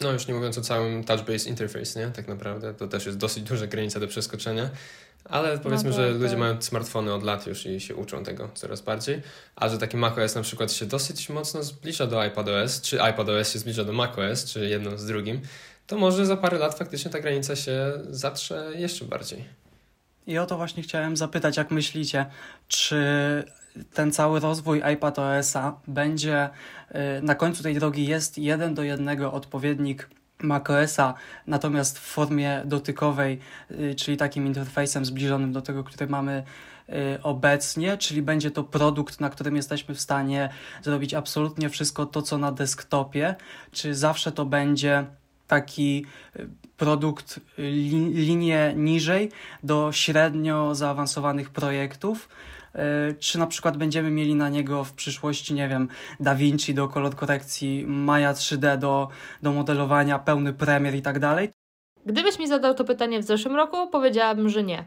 [0.02, 2.08] No już nie mówiąc o całym touch-based interface, nie?
[2.08, 4.70] Tak naprawdę to też jest dosyć duża granica do przeskoczenia.
[5.30, 6.40] Ale powiedzmy, no że tak, ludzie tak.
[6.40, 9.22] mają smartfony od lat już i się uczą tego coraz bardziej.
[9.56, 13.60] A że taki macOS na przykład się dosyć mocno zbliża do iPadOS, czy iPadOS się
[13.60, 15.42] zbliża do macOS, czy jedno z drugim,
[15.88, 19.46] to może za parę lat faktycznie ta granica się zatrze jeszcze bardziej.
[20.28, 22.26] I o to właśnie chciałem zapytać, jak myślicie,
[22.68, 22.96] czy
[23.94, 30.10] ten cały rozwój iPadOS-a będzie y, na końcu tej drogi jest jeden do jednego odpowiednik
[30.44, 31.14] macOSa,
[31.48, 33.40] natomiast w formie dotykowej,
[33.72, 36.44] y, czyli takim interfejsem zbliżonym do tego, który mamy
[36.90, 36.94] y,
[37.24, 40.50] obecnie, czyli będzie to produkt, na którym jesteśmy w stanie
[40.84, 43.36] zrobić absolutnie wszystko to, co na desktopie,
[43.72, 45.06] czy zawsze to będzie
[45.48, 47.40] taki y, produkt
[48.14, 49.32] linię niżej
[49.64, 52.30] do średnio zaawansowanych projektów,
[53.20, 55.88] czy na przykład będziemy mieli na niego w przyszłości, nie wiem,
[56.20, 59.08] DaVinci do kolor korekcji, Maya 3D do,
[59.42, 61.50] do modelowania, pełny premier i tak dalej?
[62.06, 64.86] Gdybyś mi zadał to pytanie w zeszłym roku, powiedziałabym, że nie.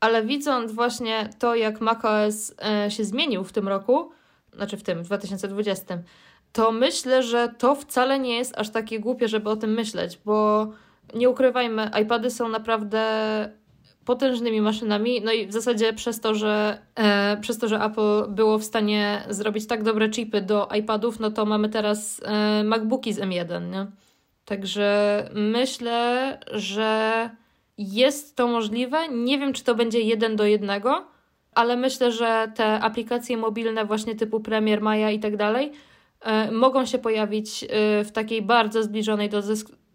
[0.00, 4.10] Ale widząc właśnie to, jak macOS e, się zmienił w tym roku,
[4.52, 5.98] znaczy w tym, w 2020,
[6.52, 10.66] to myślę, że to wcale nie jest aż takie głupie, żeby o tym myśleć, bo
[11.14, 13.02] nie ukrywajmy, iPady są naprawdę
[14.04, 18.58] potężnymi maszynami, no i w zasadzie przez to, że e, przez to, że Apple było
[18.58, 23.20] w stanie zrobić tak dobre chipy do iPadów, no to mamy teraz e, MacBooki z
[23.20, 23.86] M1, nie?
[24.44, 27.30] Także myślę, że
[27.78, 29.08] jest to możliwe.
[29.08, 31.06] Nie wiem, czy to będzie jeden do jednego,
[31.54, 35.72] ale myślę, że te aplikacje mobilne właśnie typu Premiere, Maya i tak dalej
[36.20, 37.66] e, mogą się pojawić e,
[38.04, 39.42] w takiej bardzo zbliżonej do,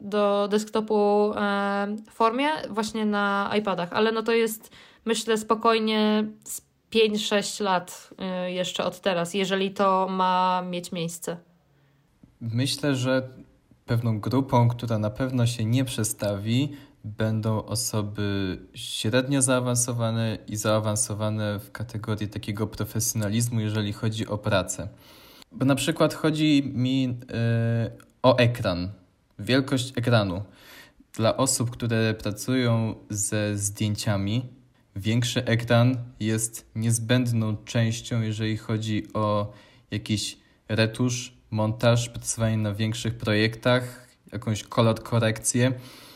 [0.01, 4.71] do desktopu e, formie właśnie na iPadach, ale no to jest
[5.05, 11.37] myślę spokojnie z 5-6 lat e, jeszcze od teraz, jeżeli to ma mieć miejsce.
[12.41, 13.29] Myślę, że
[13.85, 16.71] pewną grupą, która na pewno się nie przestawi,
[17.03, 24.89] będą osoby średnio zaawansowane i zaawansowane w kategorii takiego profesjonalizmu, jeżeli chodzi o pracę.
[25.51, 27.15] Bo na przykład chodzi mi yy,
[28.23, 28.91] o ekran
[29.39, 30.43] wielkość ekranu.
[31.13, 34.45] Dla osób, które pracują ze zdjęciami,
[34.95, 39.53] większy ekran jest niezbędną częścią, jeżeli chodzi o
[39.91, 40.37] jakiś
[40.69, 45.73] retusz, montaż, pracowanie na większych projektach, jakąś kolor korekcję.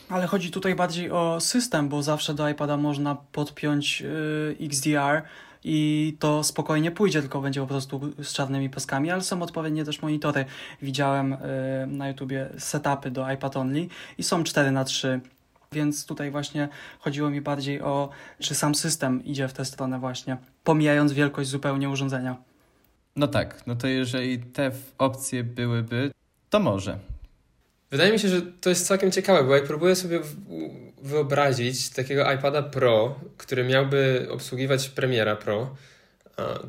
[0.09, 5.21] Ale chodzi tutaj bardziej o system, bo zawsze do iPada można podpiąć yy, XDR,
[5.63, 10.01] i to spokojnie pójdzie, tylko będzie po prostu z czarnymi paskami, ale są odpowiednie też
[10.01, 10.45] monitory.
[10.81, 11.37] Widziałem y,
[11.87, 15.21] na YouTubie setupy do iPad Only i są 4 na 3
[15.73, 20.37] więc tutaj właśnie chodziło mi bardziej o, czy sam system idzie w tę stronę właśnie,
[20.63, 22.35] pomijając wielkość zupełnie urządzenia.
[23.15, 26.11] No tak, no to jeżeli te opcje byłyby,
[26.49, 26.99] to może.
[27.93, 30.19] Wydaje mi się, że to jest całkiem ciekawe, bo jak próbuję sobie
[31.01, 35.75] wyobrazić takiego iPada Pro, który miałby obsługiwać Premiera Pro,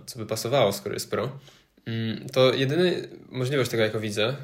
[0.06, 1.30] co by pasowało, skoro jest Pro,
[1.86, 4.36] mm, to jedyny możliwość tego, jako widzę,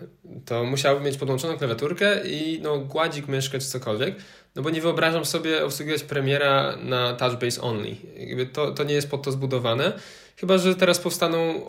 [0.44, 4.14] to musiałby mieć podłączoną klawiaturkę i no, gładzik, myszkę czy cokolwiek,
[4.54, 7.96] no bo nie wyobrażam sobie obsługiwać Premiera na touch base only.
[8.16, 9.92] Jakby to, to nie jest pod to zbudowane.
[10.40, 11.66] Chyba, że teraz powstaną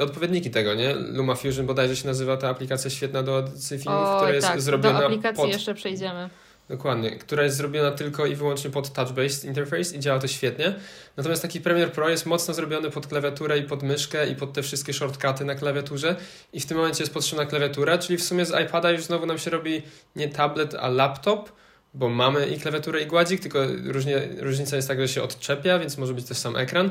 [0.00, 0.94] odpowiedniki tego, nie?
[0.94, 4.98] LumaFusion bodajże się nazywa ta aplikacja świetna do edycji filmów, o, która jest tak, zrobiona
[4.98, 5.52] do aplikacji pod...
[5.52, 6.30] jeszcze przejdziemy.
[6.68, 10.74] Dokładnie, która jest zrobiona tylko i wyłącznie pod touch-based interface i działa to świetnie.
[11.16, 14.62] Natomiast taki Premiere Pro jest mocno zrobiony pod klawiaturę i pod myszkę i pod te
[14.62, 16.16] wszystkie shortcuty na klawiaturze
[16.52, 19.38] i w tym momencie jest potrzebna klawiatura, czyli w sumie z iPada już znowu nam
[19.38, 19.82] się robi
[20.16, 21.52] nie tablet, a laptop,
[21.94, 25.98] bo mamy i klawiaturę i gładzik, tylko różnie, różnica jest taka, że się odczepia, więc
[25.98, 26.90] może być też sam ekran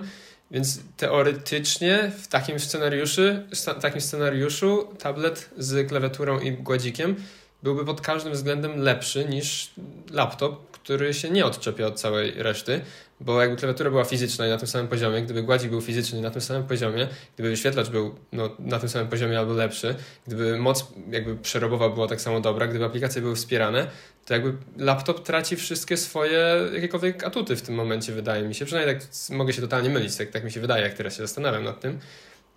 [0.51, 3.21] Więc teoretycznie w takim scenariuszu,
[3.53, 7.15] w takim scenariuszu tablet z klawiaturą i gładzikiem
[7.63, 9.71] byłby pod każdym względem lepszy niż
[10.11, 12.81] laptop, który się nie odczepia od całej reszty,
[13.19, 16.21] bo jakby klawiatura była fizyczna i na tym samym poziomie, gdyby gładzik był fizyczny i
[16.21, 19.95] na tym samym poziomie, gdyby wyświetlacz był no, na tym samym poziomie albo lepszy,
[20.27, 23.87] gdyby moc jakby przerobowa była tak samo dobra, gdyby aplikacje były wspierane,
[24.25, 28.65] to jakby laptop traci wszystkie swoje jakiekolwiek atuty w tym momencie, wydaje mi się.
[28.65, 31.63] Przynajmniej tak mogę się totalnie mylić, tak, tak mi się wydaje, jak teraz się zastanawiam
[31.63, 31.99] nad tym.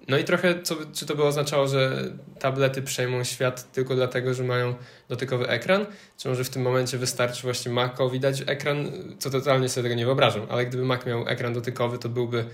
[0.08, 2.04] No i trochę, co, czy to by oznaczało, że
[2.38, 4.74] tablety przejmą świat tylko dlatego, że mają
[5.08, 5.86] dotykowy ekran?
[6.18, 10.04] Czy może w tym momencie wystarczy właśnie Maco widać ekran, co totalnie sobie tego nie
[10.04, 12.44] wyobrażam, ale gdyby Mac miał ekran dotykowy, to byłby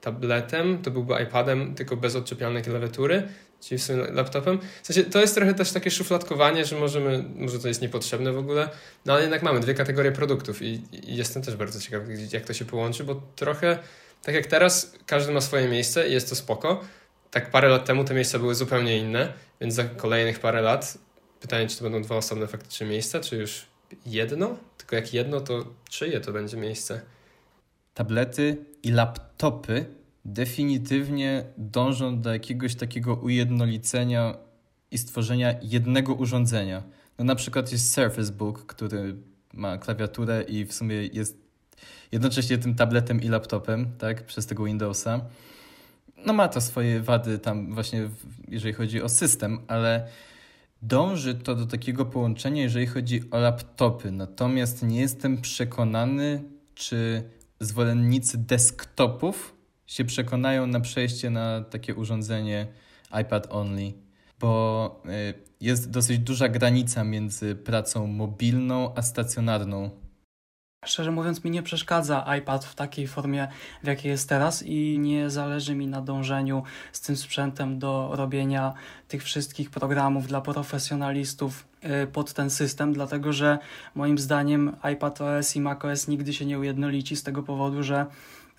[0.00, 3.28] tabletem, to byłby iPadem, tylko bez odczepialnej klawiatury,
[3.60, 4.58] czyli w laptopem.
[4.82, 8.38] W sensie, to jest trochę też takie szufladkowanie, że możemy, może to jest niepotrzebne w
[8.38, 8.68] ogóle,
[9.06, 12.52] no ale jednak mamy dwie kategorie produktów i, i jestem też bardzo ciekawy, jak to
[12.52, 13.78] się połączy, bo trochę
[14.22, 16.80] tak jak teraz każdy ma swoje miejsce i jest to spoko,
[17.30, 20.98] tak parę lat temu te miejsca były zupełnie inne, więc za kolejnych parę lat
[21.40, 23.66] pytanie, czy to będą dwa osobne faktycznie miejsca, czy już
[24.06, 24.56] jedno?
[24.78, 27.00] Tylko jak jedno, to czyje to będzie miejsce?
[27.94, 29.84] Tablety i laptopy
[30.24, 34.36] definitywnie dążą do jakiegoś takiego ujednolicenia
[34.90, 36.82] i stworzenia jednego urządzenia.
[37.18, 39.16] No na przykład jest Surface Book, który
[39.52, 41.41] ma klawiaturę i w sumie jest
[42.12, 45.20] jednocześnie tym tabletem i laptopem, tak, przez tego Windowsa.
[46.26, 48.08] No ma to swoje wady tam właśnie,
[48.48, 50.08] jeżeli chodzi o system, ale
[50.82, 54.10] dąży to do takiego połączenia, jeżeli chodzi o laptopy.
[54.10, 56.42] Natomiast nie jestem przekonany,
[56.74, 57.22] czy
[57.60, 59.54] zwolennicy desktopów
[59.86, 62.66] się przekonają na przejście na takie urządzenie
[63.22, 63.92] iPad only,
[64.40, 69.90] bo y, jest dosyć duża granica między pracą mobilną a stacjonarną
[70.86, 73.48] Szczerze mówiąc, mi nie przeszkadza iPad w takiej formie,
[73.82, 78.74] w jakiej jest teraz, i nie zależy mi na dążeniu z tym sprzętem do robienia
[79.08, 81.64] tych wszystkich programów dla profesjonalistów
[82.04, 83.58] y, pod ten system, dlatego że
[83.94, 88.06] moim zdaniem iPad OS i macOS nigdy się nie ujednolici z tego powodu, że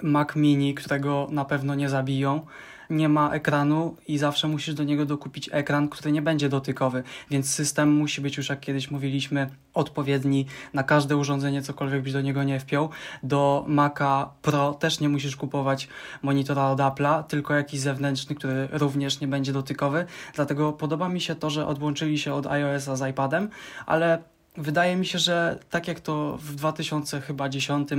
[0.02, 2.46] Mac Mini, którego na pewno nie zabiją,
[2.89, 7.54] nie ma ekranu i zawsze musisz do niego dokupić ekran, który nie będzie dotykowy, więc
[7.54, 12.43] system musi być już, jak kiedyś mówiliśmy, odpowiedni na każde urządzenie, cokolwiek byś do niego
[12.43, 12.89] nie wpiął.
[13.24, 15.88] Do Maca Pro też nie musisz kupować
[16.22, 20.06] monitora od Apple'a, tylko jakiś zewnętrzny, który również nie będzie dotykowy.
[20.36, 23.50] Dlatego podoba mi się to, że odłączyli się od iOS-a z iPadem,
[23.86, 27.89] ale Wydaje mi się, że tak jak to w 2010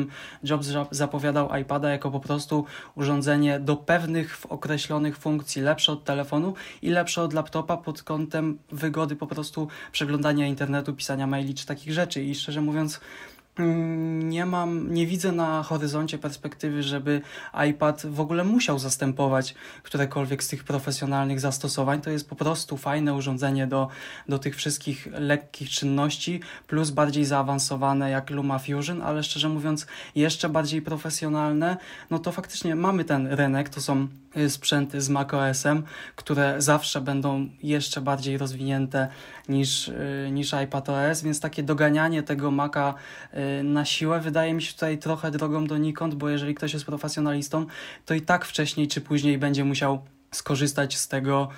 [0.45, 2.65] Jobs zapowiadał iPada jako po prostu
[2.95, 9.17] urządzenie do pewnych określonych funkcji, lepsze od telefonu i lepsze od laptopa pod kątem wygody
[9.17, 12.23] po prostu przeglądania internetu, pisania maili czy takich rzeczy.
[12.23, 13.01] I szczerze mówiąc,
[13.59, 17.21] nie mam, nie widzę na horyzoncie perspektywy, żeby
[17.71, 22.01] iPad w ogóle musiał zastępować którekolwiek z tych profesjonalnych zastosowań.
[22.01, 23.89] To jest po prostu fajne urządzenie do,
[24.29, 30.83] do tych wszystkich lekkich czynności, plus bardziej zaawansowane jak LumaFusion, ale szczerze mówiąc, jeszcze bardziej
[30.83, 31.77] profesjonalne.
[32.11, 35.83] No to faktycznie mamy ten rynek, to są y, sprzęty z macOS-em,
[36.17, 39.09] które zawsze będą jeszcze bardziej rozwinięte
[39.49, 42.95] niż, y, niż iPadOS, więc takie doganianie tego Maca
[43.61, 47.67] y, na siłę wydaje mi się tutaj trochę drogą donikąd, bo jeżeli ktoś jest profesjonalistą,
[48.07, 51.49] to i tak wcześniej czy później będzie musiał skorzystać z tego,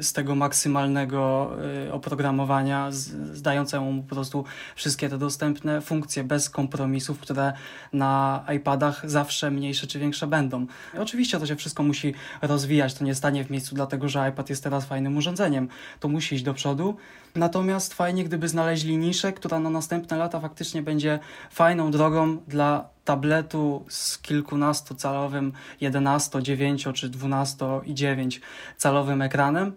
[0.00, 1.50] z tego maksymalnego
[1.86, 2.88] y, oprogramowania,
[3.32, 4.44] zdającemu mu po prostu
[4.76, 7.52] wszystkie te dostępne funkcje bez kompromisów, które
[7.92, 10.66] na iPadach zawsze mniejsze czy większe będą.
[10.94, 14.50] I oczywiście to się wszystko musi rozwijać, to nie stanie w miejscu dlatego, że iPad
[14.50, 15.68] jest teraz fajnym urządzeniem.
[16.00, 16.96] To musi iść do przodu.
[17.34, 21.18] Natomiast fajnie, gdyby znaleźli niszę, która na następne lata faktycznie będzie
[21.50, 28.40] fajną drogą dla tabletu z kilkunastocalowym, 11, 9 czy 12 i 9
[28.76, 29.72] calowym ekranem,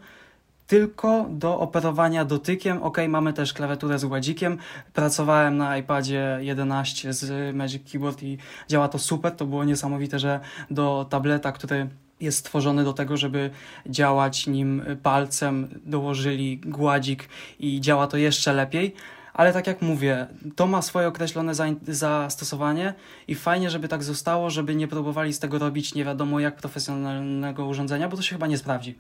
[0.68, 2.84] tylko do operowania dotykiem.
[2.84, 4.58] Ok, mamy też klawiaturę z gładzikiem.
[4.94, 8.38] Pracowałem na iPadzie 11 z Magic Keyboard i
[8.68, 9.36] działa to super.
[9.36, 10.40] To było niesamowite, że
[10.72, 11.90] do tableta, który
[12.22, 13.50] jest stworzony do tego, żeby
[13.86, 18.96] działać nim palcem, dołożyli gładzik i działa to jeszcze lepiej
[19.38, 21.54] ale tak jak mówię, to ma swoje określone
[21.88, 22.94] zastosowanie
[23.28, 27.66] i fajnie, żeby tak zostało, żeby nie próbowali z tego robić nie wiadomo jak profesjonalnego
[27.66, 28.96] urządzenia, bo to się chyba nie sprawdzi.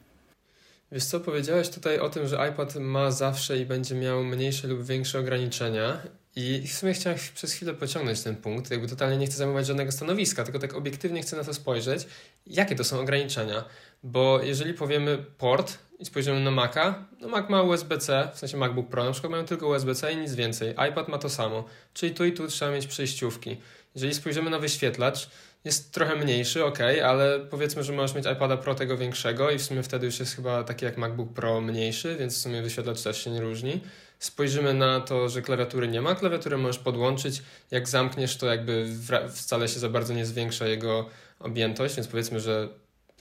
[0.91, 4.83] Wiesz co, powiedziałeś tutaj o tym, że iPad ma zawsze i będzie miał mniejsze lub
[4.83, 5.97] większe ograniczenia
[6.37, 9.91] i w sumie chciałem przez chwilę pociągnąć ten punkt, jakby totalnie nie chcę zajmować żadnego
[9.91, 12.07] stanowiska, tylko tak obiektywnie chcę na to spojrzeć,
[12.47, 13.65] jakie to są ograniczenia,
[14.03, 18.89] bo jeżeli powiemy port, i spojrzymy na Maca, no Mac ma USB-C, w sensie MacBook
[18.89, 20.71] Pro na przykład mają tylko USB-C i nic więcej.
[20.89, 23.57] iPad ma to samo, czyli tu i tu trzeba mieć przejściówki.
[23.95, 25.29] Jeżeli spojrzymy na wyświetlacz,
[25.67, 29.63] jest trochę mniejszy, ok, ale powiedzmy, że możesz mieć iPada Pro tego większego i w
[29.63, 33.23] sumie wtedy już jest chyba taki jak MacBook Pro mniejszy, więc w sumie wyświetlacz też
[33.23, 33.81] się nie różni.
[34.19, 38.89] Spojrzymy na to, że klawiatury nie ma, klawiaturę możesz podłączyć, jak zamkniesz to jakby
[39.33, 42.69] wcale się za bardzo nie zwiększa jego objętość, więc powiedzmy, że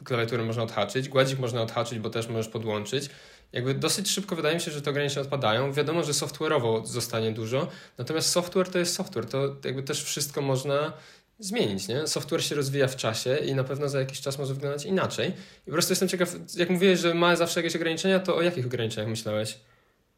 [0.05, 3.11] klawiaturę można odhaczyć, gładzik można odhaczyć, bo też możesz podłączyć.
[3.53, 5.73] Jakby dosyć szybko wydaje mi się, że te ograniczenia odpadają.
[5.73, 10.93] Wiadomo, że software'owo zostanie dużo, natomiast software to jest software, to jakby też wszystko można
[11.39, 12.07] zmienić, nie?
[12.07, 15.29] Software się rozwija w czasie i na pewno za jakiś czas może wyglądać inaczej.
[15.63, 18.67] I po prostu jestem ciekaw, jak mówiłeś, że ma zawsze jakieś ograniczenia, to o jakich
[18.67, 19.59] ograniczeniach myślałeś?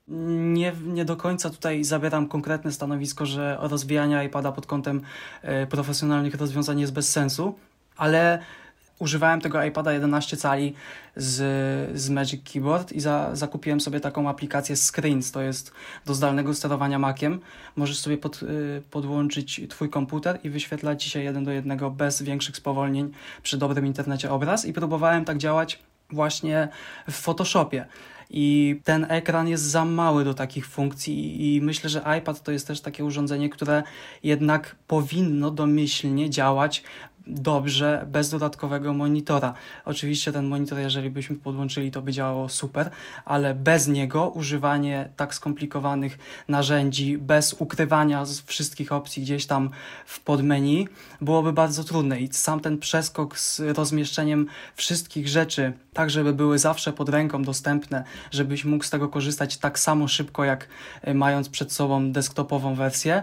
[0.09, 5.03] Nie, nie do końca tutaj zabieram konkretne stanowisko, że rozwijanie iPada pod kątem
[5.43, 7.55] e, profesjonalnych rozwiązań jest bez sensu,
[7.97, 8.43] ale
[8.99, 10.75] używałem tego iPada 11 cali
[11.17, 15.73] z, z Magic Keyboard i za, zakupiłem sobie taką aplikację Screens, to jest
[16.07, 17.41] do zdalnego sterowania Maciem.
[17.77, 22.57] Możesz sobie pod, y, podłączyć twój komputer i wyświetlać dzisiaj jeden do jednego bez większych
[22.57, 25.79] spowolnień przy dobrym internecie obraz i próbowałem tak działać
[26.11, 26.69] właśnie
[27.11, 27.87] w Photoshopie.
[28.31, 32.67] I ten ekran jest za mały do takich funkcji, i myślę, że iPad to jest
[32.67, 33.83] też takie urządzenie, które
[34.23, 36.83] jednak powinno domyślnie działać
[37.29, 39.55] dobrze bez dodatkowego monitora.
[39.85, 42.91] Oczywiście ten monitor, jeżeli byśmy podłączyli, to by działało super,
[43.25, 49.71] ale bez niego używanie tak skomplikowanych narzędzi, bez ukrywania wszystkich opcji gdzieś tam
[50.07, 50.85] w podmenu,
[51.21, 52.21] byłoby bardzo trudne.
[52.21, 58.05] I sam ten przeskok z rozmieszczeniem wszystkich rzeczy, tak żeby były zawsze pod ręką dostępne,
[58.31, 60.69] żebyś mógł z tego korzystać tak samo szybko, jak
[61.03, 63.23] e, mając przed sobą desktopową wersję,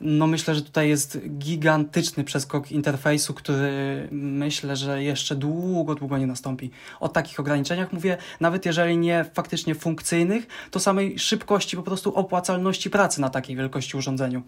[0.00, 6.26] no myślę, że tutaj jest gigantyczny przeskok interfejsu, który myślę, że jeszcze długo, długo nie
[6.26, 6.70] nastąpi.
[7.00, 12.90] O takich ograniczeniach mówię, nawet jeżeli nie faktycznie funkcyjnych, to samej szybkości, po prostu opłacalności
[12.90, 14.42] pracy na takiej wielkości urządzeniu.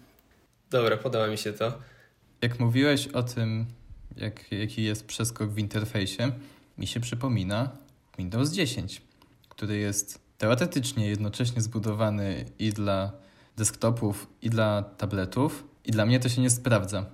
[0.69, 1.73] Dobra, podoba mi się to.
[2.41, 3.65] Jak mówiłeś o tym,
[4.17, 6.31] jak, jaki jest przeskok w interfejsie,
[6.77, 7.69] mi się przypomina
[8.17, 9.01] Windows 10,
[9.49, 13.22] który jest teoretycznie jednocześnie zbudowany i dla
[13.57, 17.05] desktopów i dla tabletów i dla mnie to się nie sprawdza.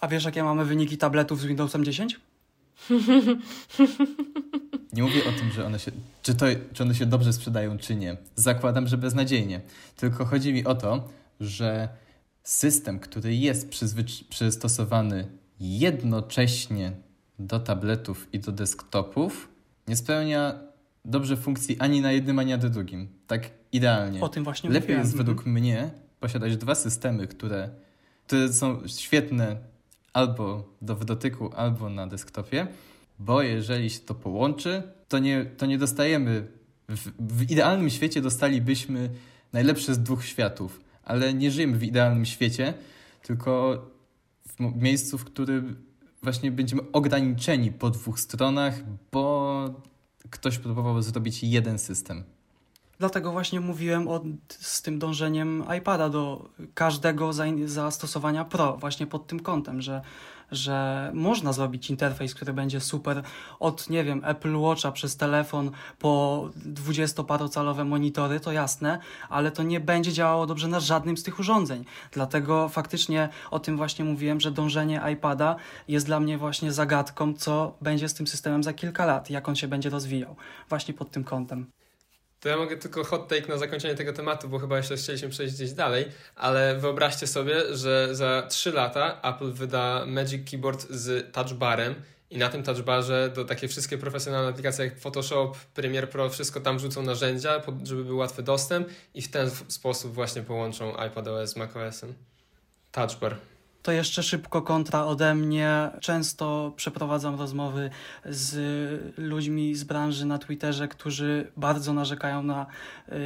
[0.00, 2.20] A wiesz, jakie mamy wyniki tabletów z Windowsem 10?
[4.92, 7.96] Nie mówię o tym, że one się, czy, to, czy one się dobrze sprzedają, czy
[7.96, 8.16] nie.
[8.36, 9.60] Zakładam, że beznadziejnie.
[9.96, 11.08] Tylko chodzi mi o to,
[11.40, 11.88] że
[12.42, 13.68] system, który jest
[14.28, 15.28] przystosowany
[15.60, 16.92] jednocześnie
[17.38, 19.48] do tabletów i do desktopów,
[19.88, 20.54] nie spełnia
[21.04, 23.08] dobrze funkcji ani na jednym, ani na drugim.
[23.26, 24.20] Tak idealnie.
[24.20, 25.00] O tym właśnie Lepiej mówiłem.
[25.00, 25.56] jest według mhm.
[25.56, 27.70] mnie posiadać dwa systemy, które,
[28.26, 29.56] które są świetne
[30.12, 32.66] albo do dotyku, albo na desktopie,
[33.18, 36.46] bo jeżeli się to połączy, to nie, to nie dostajemy.
[36.88, 39.10] W, w idealnym świecie dostalibyśmy
[39.52, 42.74] najlepsze z dwóch światów, ale nie żyjemy w idealnym świecie,
[43.22, 43.82] tylko
[44.60, 45.76] w miejscu, w którym
[46.22, 48.74] właśnie będziemy ograniczeni po dwóch stronach,
[49.12, 49.64] bo
[50.30, 52.24] ktoś próbował zrobić jeden system.
[53.04, 57.30] Dlatego właśnie mówiłem o, z tym dążeniem iPada do każdego
[57.64, 60.02] zastosowania Pro, właśnie pod tym kątem, że,
[60.50, 63.22] że można zrobić interfejs, który będzie super
[63.60, 69.80] od, nie wiem, Apple Watcha przez telefon po dwudziestoparocalowe monitory, to jasne, ale to nie
[69.80, 71.84] będzie działało dobrze na żadnym z tych urządzeń.
[72.12, 75.56] Dlatego faktycznie o tym właśnie mówiłem, że dążenie iPada
[75.88, 79.56] jest dla mnie właśnie zagadką, co będzie z tym systemem za kilka lat, jak on
[79.56, 80.36] się będzie rozwijał.
[80.68, 81.66] Właśnie pod tym kątem.
[82.44, 85.54] To ja mogę tylko hot take na zakończenie tego tematu, bo chyba jeszcze chcieliśmy przejść
[85.54, 91.94] gdzieś dalej, ale wyobraźcie sobie, że za 3 lata Apple wyda Magic Keyboard z touchbarem
[92.30, 96.78] i na tym touchbarze do takie wszystkie profesjonalne aplikacje jak Photoshop, Premiere Pro, wszystko tam
[96.78, 102.14] rzucą narzędzia, żeby był łatwy dostęp i w ten sposób właśnie połączą iPadOS z macOSem.
[102.92, 103.36] Touchbar.
[103.84, 105.90] To jeszcze szybko kontra ode mnie.
[106.00, 107.90] Często przeprowadzam rozmowy
[108.24, 108.54] z
[109.18, 112.66] ludźmi z branży na Twitterze, którzy bardzo narzekają na,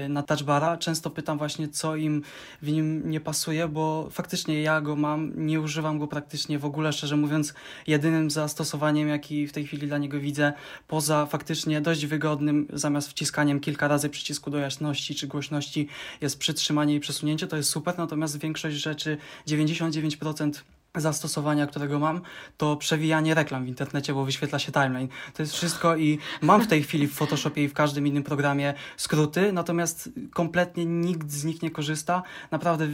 [0.05, 0.77] y, na touchbara.
[0.77, 2.23] Często pytam właśnie, co im
[2.63, 6.93] w nim nie pasuje, bo faktycznie ja go mam, nie używam go praktycznie w ogóle,
[6.93, 7.55] szczerze mówiąc,
[7.87, 10.53] jedynym zastosowaniem, jaki w tej chwili dla niego widzę,
[10.89, 15.89] poza faktycznie dość wygodnym, zamiast wciskaniem kilka razy przycisku do jasności czy głośności,
[16.21, 19.17] jest przytrzymanie i przesunięcie, to jest super, natomiast większość rzeczy,
[19.47, 20.48] 99%
[20.95, 22.21] zastosowania, którego mam,
[22.57, 25.09] to przewijanie reklam w internecie, bo wyświetla się timeline.
[25.35, 28.75] To jest wszystko i mam w tej chwili w Photoshopie i w każdym innym programie
[28.97, 32.23] skróty, natomiast kompletnie nikt z nich nie korzysta.
[32.51, 32.89] Naprawdę,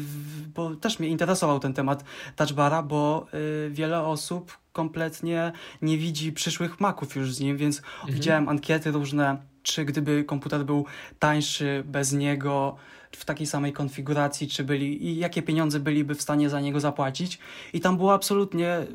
[0.55, 2.05] bo też mnie interesował ten temat
[2.37, 3.27] touchbara, bo
[3.67, 5.53] y, wiele osób kompletnie
[5.83, 8.15] nie widzi przyszłych maków już z nim, więc mhm.
[8.15, 10.87] widziałem ankiety różne czy gdyby komputer był
[11.19, 12.77] tańszy bez niego,
[13.17, 17.39] w takiej samej konfiguracji, czy byli i jakie pieniądze byliby w stanie za niego zapłacić.
[17.73, 18.87] I tam było absolutnie y,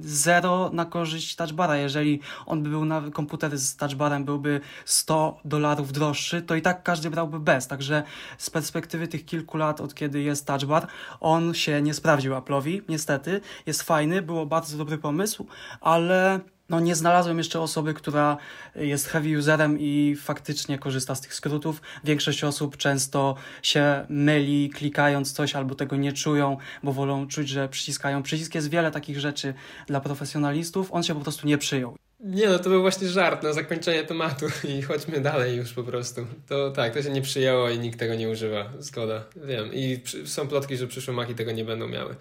[0.00, 1.76] zero na korzyść touchbara.
[1.76, 6.82] Jeżeli on by był na komputer z touchbarem byłby 100 dolarów droższy, to i tak
[6.82, 7.66] każdy brałby bez.
[7.66, 8.02] Także
[8.38, 10.86] z perspektywy tych kilku lat, od kiedy jest touchbar,
[11.20, 13.40] on się nie sprawdził Apple'owi, niestety.
[13.66, 15.46] Jest fajny, było bardzo dobry pomysł,
[15.80, 18.36] ale no nie znalazłem jeszcze osoby, która
[18.74, 21.82] jest heavy userem i faktycznie korzysta z tych skrótów.
[22.04, 27.68] Większość osób często się myli klikając coś albo tego nie czują, bo wolą czuć, że
[27.68, 28.54] przyciskają przycisk.
[28.54, 29.54] Jest wiele takich rzeczy
[29.86, 30.92] dla profesjonalistów.
[30.92, 31.96] On się po prostu nie przyjął.
[32.20, 34.46] Nie no, to był właśnie żart na zakończenie tematu
[34.78, 36.26] i chodźmy dalej już po prostu.
[36.48, 38.72] To tak, to się nie przyjęło i nikt tego nie używa.
[38.78, 39.70] Zgoda, wiem.
[39.74, 42.14] I są plotki, że przyszłe maki tego nie będą miały.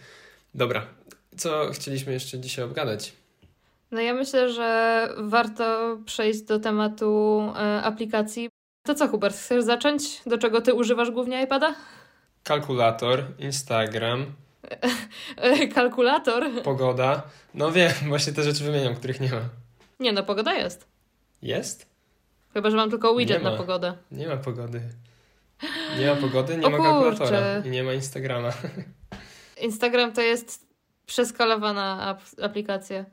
[0.56, 0.86] Dobra,
[1.38, 3.23] co chcieliśmy jeszcze dzisiaj obgadać?
[3.94, 8.50] No ja myślę, że warto przejść do tematu e, aplikacji.
[8.86, 10.22] To co, Hubert, chcesz zacząć?
[10.26, 11.76] Do czego ty używasz głównie iPada?
[12.44, 14.26] Kalkulator, Instagram.
[15.76, 16.62] Kalkulator?
[16.64, 17.22] Pogoda.
[17.54, 19.42] No wiem, właśnie te rzeczy wymieniam, których nie ma.
[20.00, 20.88] Nie no, pogoda jest.
[21.42, 21.88] Jest?
[22.54, 23.94] Chyba, że mam tylko widget na pogodę.
[24.12, 24.82] Nie ma pogody.
[26.00, 26.92] Nie ma pogody, nie o ma kurczę.
[26.92, 28.50] kalkulatora i nie ma Instagrama.
[29.62, 30.68] Instagram to jest
[31.06, 33.06] przeskalowana aplikacja.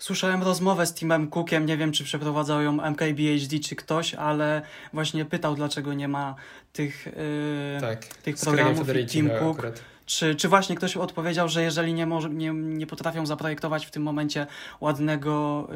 [0.00, 5.24] Słyszałem rozmowę z Timem Cookiem, nie wiem czy przeprowadzał ją MKBHD czy ktoś, ale właśnie
[5.24, 6.34] pytał, dlaczego nie ma
[6.72, 9.62] tych, yy, tak, tych programów i Tim Cook.
[10.06, 14.02] Czy, czy właśnie ktoś odpowiedział, że jeżeli nie, może, nie, nie potrafią zaprojektować w tym
[14.02, 14.46] momencie
[14.80, 15.68] ładnego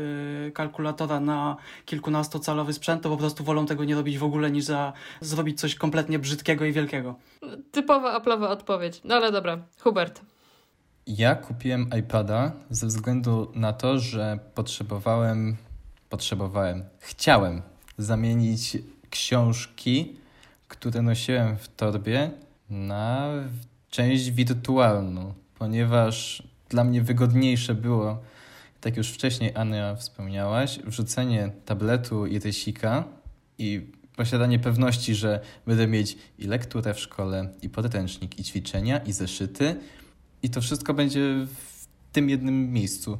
[0.44, 4.64] yy, kalkulatora na kilkunastocalowy sprzęt, to po prostu wolą tego nie robić w ogóle, niż
[4.64, 7.14] za, zrobić coś kompletnie brzydkiego i wielkiego.
[7.72, 9.00] Typowa Apple'owa odpowiedź.
[9.04, 10.20] No ale dobra, Hubert.
[11.06, 15.56] Ja kupiłem iPada ze względu na to, że potrzebowałem,
[16.08, 17.62] potrzebowałem, chciałem
[17.98, 18.78] zamienić
[19.10, 20.16] książki,
[20.68, 22.30] które nosiłem w torbie,
[22.70, 23.30] na
[23.90, 28.22] część wirtualną, ponieważ dla mnie wygodniejsze było,
[28.80, 33.04] tak już wcześniej Ania wspomniałaś, wrzucenie tabletu i rysika
[33.58, 33.86] i
[34.16, 39.76] posiadanie pewności, że będę mieć i lekturę w szkole, i podręcznik, i ćwiczenia, i zeszyty,
[40.44, 43.18] i to wszystko będzie w tym jednym miejscu.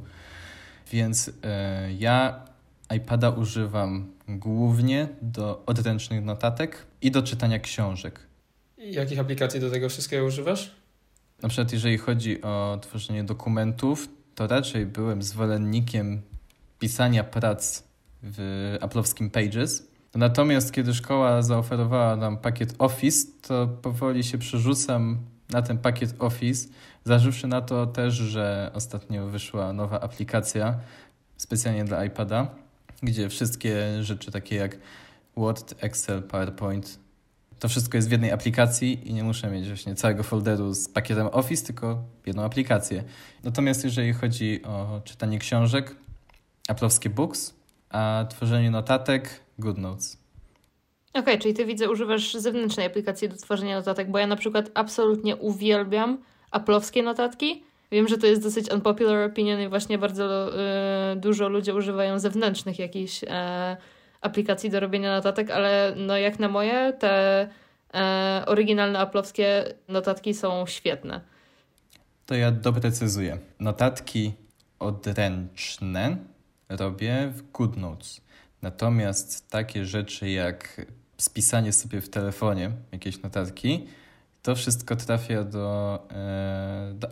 [0.91, 2.45] Więc e, ja
[2.95, 8.19] iPada używam głównie do odręcznych notatek i do czytania książek.
[8.77, 10.75] I jakich aplikacji do tego wszystkiego używasz?
[11.41, 16.21] Na przykład, jeżeli chodzi o tworzenie dokumentów, to raczej byłem zwolennikiem
[16.79, 17.83] pisania prac
[18.23, 19.87] w Apple'owskim Pages.
[20.15, 25.19] Natomiast kiedy szkoła zaoferowała nam pakiet Office, to powoli się przerzucam
[25.49, 26.67] na ten pakiet Office,
[27.05, 30.79] zważywszy na to też, że ostatnio wyszła nowa aplikacja
[31.37, 32.55] specjalnie dla iPada,
[33.03, 34.77] gdzie wszystkie rzeczy takie jak
[35.37, 36.99] Word, Excel, PowerPoint,
[37.59, 41.27] to wszystko jest w jednej aplikacji i nie muszę mieć właśnie całego folderu z pakietem
[41.27, 43.03] Office, tylko jedną aplikację.
[43.43, 45.95] Natomiast jeżeli chodzi o czytanie książek,
[46.69, 47.53] Apple'owskie Books,
[47.89, 50.24] a tworzenie notatek, GoodNotes.
[51.15, 54.71] Okej, okay, czyli ty widzę, używasz zewnętrznej aplikacji do tworzenia notatek, bo ja na przykład
[54.73, 56.17] absolutnie uwielbiam
[56.51, 57.63] aplowskie notatki.
[57.91, 60.49] Wiem, że to jest dosyć unpopular opinion i właśnie bardzo
[61.13, 63.27] y, dużo ludzi używają zewnętrznych jakichś y,
[64.21, 70.65] aplikacji do robienia notatek, ale no jak na moje, te y, oryginalne aplowskie notatki są
[70.65, 71.21] świetne.
[72.25, 73.37] To ja doprecyzuję.
[73.59, 74.33] Notatki
[74.79, 76.17] odręczne
[76.69, 78.21] robię w GoodNotes.
[78.61, 80.85] Natomiast takie rzeczy jak
[81.17, 83.87] spisanie sobie w telefonie jakieś notatki,
[84.41, 87.07] to wszystko trafia do, e, do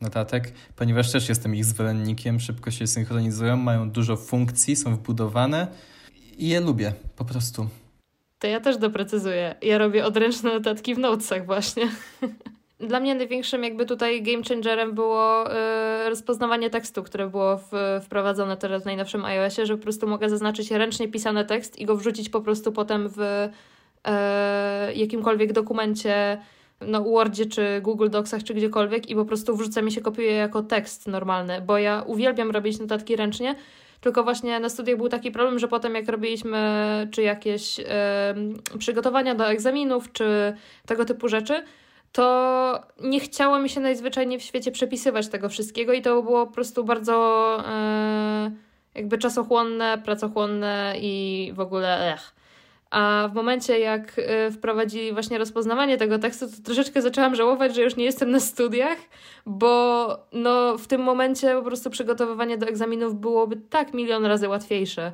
[0.00, 5.66] notatek, ponieważ też jestem ich zwolennikiem, szybko się synchronizują, mają dużo funkcji, są wbudowane
[6.38, 7.68] i je lubię po prostu.
[8.38, 9.54] To ja też doprecyzuję.
[9.62, 11.90] Ja robię odręczne notatki w notesach właśnie.
[12.80, 18.56] Dla mnie największym jakby tutaj game changerem było y, rozpoznawanie tekstu, które było w, wprowadzone
[18.56, 22.28] teraz w najnowszym iOSie, że po prostu mogę zaznaczyć ręcznie pisany tekst i go wrzucić
[22.28, 26.38] po prostu potem w y, jakimkolwiek dokumencie,
[26.80, 30.62] no Wordzie czy Google Docsach czy gdziekolwiek i po prostu wrzuca mi się kopiuje jako
[30.62, 33.54] tekst normalny, bo ja uwielbiam robić notatki ręcznie,
[34.00, 37.84] tylko właśnie na studiach był taki problem, że potem jak robiliśmy czy jakieś y,
[38.78, 40.54] przygotowania do egzaminów, czy
[40.86, 41.62] tego typu rzeczy,
[42.12, 46.52] to nie chciało mi się najzwyczajniej w świecie przepisywać tego wszystkiego i to było po
[46.52, 47.14] prostu bardzo
[47.68, 48.50] e,
[48.94, 52.34] jakby czasochłonne, pracochłonne i w ogóle ech.
[52.90, 57.82] A w momencie, jak e, wprowadzili właśnie rozpoznawanie tego tekstu, to troszeczkę zaczęłam żałować, że
[57.82, 58.98] już nie jestem na studiach,
[59.46, 65.12] bo no, w tym momencie po prostu przygotowywanie do egzaminów byłoby tak milion razy łatwiejsze.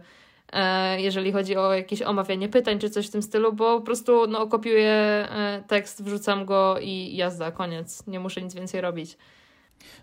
[0.55, 4.27] E, jeżeli chodzi o jakieś omawianie pytań czy coś w tym stylu, bo po prostu
[4.27, 8.07] no, kopiuję e, tekst, wrzucam go i jazda, koniec.
[8.07, 9.17] Nie muszę nic więcej robić.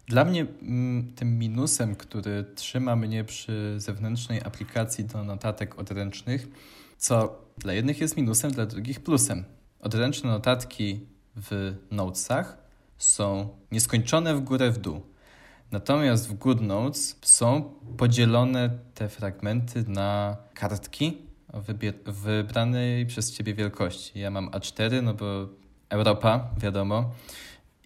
[0.07, 6.47] Dla mnie mm, tym minusem, który trzyma mnie przy zewnętrznej aplikacji do notatek odręcznych,
[6.97, 9.43] co dla jednych jest minusem, dla drugich plusem.
[9.79, 10.99] Odręczne notatki
[11.35, 12.57] w Notesach
[12.97, 15.10] są nieskończone w górę w dół.
[15.71, 21.17] Natomiast w GoodNotes są podzielone te fragmenty na kartki
[22.05, 24.19] wybranej przez ciebie wielkości.
[24.19, 25.49] Ja mam A4, no bo
[25.89, 27.11] Europa, wiadomo.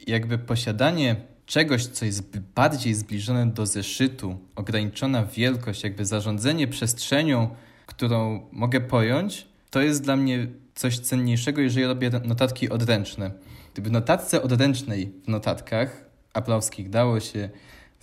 [0.07, 1.15] Jakby posiadanie
[1.45, 7.49] czegoś, co jest bardziej zbliżone do zeszytu, ograniczona wielkość, jakby zarządzanie przestrzenią,
[7.85, 13.31] którą mogę pojąć, to jest dla mnie coś cenniejszego, jeżeli robię notatki odręczne.
[13.73, 17.49] Gdyby notatce odręcznej w notatkach aplowskich dało się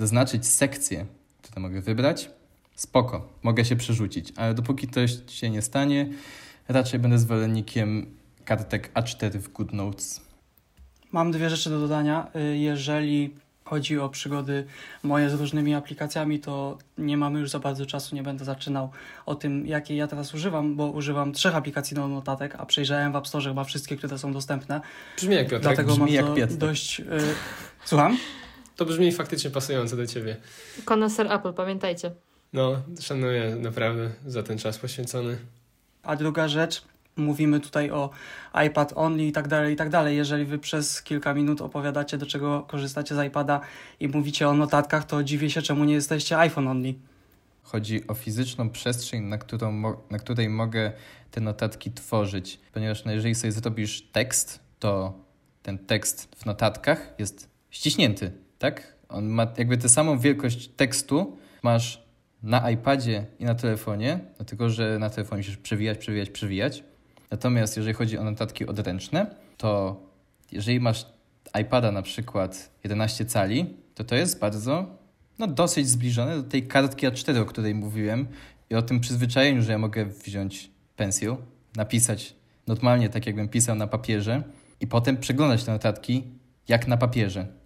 [0.03, 1.07] zaznaczyć sekcję,
[1.43, 2.31] które mogę wybrać,
[2.75, 6.09] spoko, mogę się przerzucić, ale dopóki to się nie stanie,
[6.69, 8.07] raczej będę zwolennikiem
[8.45, 10.21] kartek A4 w GoodNotes.
[11.13, 12.31] Mam dwie rzeczy do dodania.
[12.37, 13.35] Y, jeżeli
[13.65, 14.65] chodzi o przygody
[15.03, 18.91] moje z różnymi aplikacjami, to nie mamy już za bardzo czasu, nie będę zaczynał
[19.27, 23.17] o tym, jakie ja teraz używam, bo używam trzech aplikacji do notatek, a przejrzałem w
[23.17, 24.81] App Store chyba wszystkie, które są dostępne.
[25.17, 25.63] Brzmi jak Piotrek.
[25.63, 27.01] Dlatego Brzmi mam jak to dość...
[27.01, 27.05] Y
[27.85, 28.17] Słucham?
[28.83, 30.37] To brzmi faktycznie pasujące do ciebie.
[30.85, 32.11] Koneser Apple, pamiętajcie.
[32.53, 35.39] No, szanuję naprawdę za ten czas poświęcony.
[36.03, 36.83] A druga rzecz,
[37.17, 38.11] mówimy tutaj o
[38.67, 40.17] iPad only i tak dalej, i tak dalej.
[40.17, 43.61] Jeżeli wy przez kilka minut opowiadacie, do czego korzystacie z iPada
[44.01, 46.95] i mówicie o notatkach, to dziwię się, czemu nie jesteście iPhone only.
[47.63, 50.93] Chodzi o fizyczną przestrzeń, na, którą na której mogę
[51.31, 52.61] te notatki tworzyć.
[52.73, 55.19] Ponieważ no, jeżeli sobie zrobisz tekst, to
[55.63, 58.97] ten tekst w notatkach jest ściśnięty, tak?
[59.09, 62.03] On ma jakby tę samą wielkość tekstu, masz
[62.43, 66.85] na iPadzie i na telefonie, dlatego że na telefonie musisz przewijać, przewijać, przewijać.
[67.31, 70.01] Natomiast jeżeli chodzi o notatki odręczne, to
[70.53, 71.07] jeżeli masz
[71.61, 74.87] iPada na przykład 11 cali, to to jest bardzo,
[75.39, 78.27] no dosyć zbliżone do tej kartki A4, o której mówiłem
[78.71, 81.37] i o tym przyzwyczajeniu, że ja mogę wziąć pensję,
[81.77, 82.37] napisać
[82.67, 84.43] normalnie tak, jakbym pisał na papierze
[84.81, 86.25] i potem przeglądać te notatki
[86.69, 87.62] jak na papierze.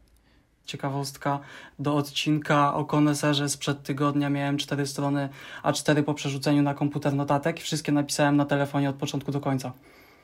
[0.66, 1.40] Ciekawostka
[1.78, 5.28] do odcinka o koneserze sprzed tygodnia miałem cztery strony
[5.64, 7.60] A4 po przerzuceniu na komputer notatek.
[7.60, 9.72] Wszystkie napisałem na telefonie od początku do końca.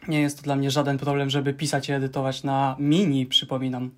[0.09, 3.91] Nie jest to dla mnie żaden problem, żeby pisać i edytować na mini, przypominam.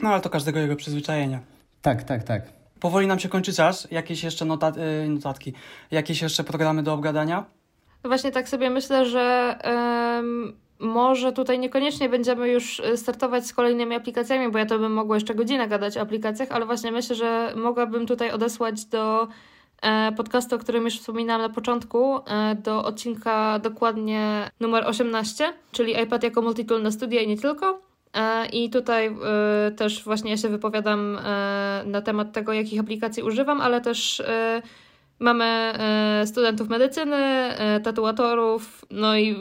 [0.00, 1.40] No ale to każdego jego przyzwyczajenie.
[1.82, 2.42] Tak, tak, tak.
[2.80, 3.88] Powoli nam się kończy czas.
[3.90, 5.52] Jakieś jeszcze notat y, notatki,
[5.90, 7.44] jakieś jeszcze programy do obgadania?
[8.04, 9.56] No właśnie tak sobie myślę, że
[10.80, 15.16] może tutaj niekoniecznie będziemy już y, startować z kolejnymi aplikacjami, bo ja to bym mogła
[15.16, 19.28] jeszcze godzinę gadać o aplikacjach, ale właśnie myślę, że mogłabym tutaj odesłać do
[19.82, 26.02] e, podcastu, o którym już wspominałam na początku, e, do odcinka dokładnie numer 18, czyli
[26.02, 27.80] iPad jako multitool na studia i nie tylko.
[28.14, 29.16] E, I tutaj
[29.76, 31.18] też właśnie ja się wypowiadam
[31.86, 34.22] na temat tego, jakich aplikacji używam, ale też
[35.20, 39.36] Mamy e, studentów medycyny, e, tatuatorów, no i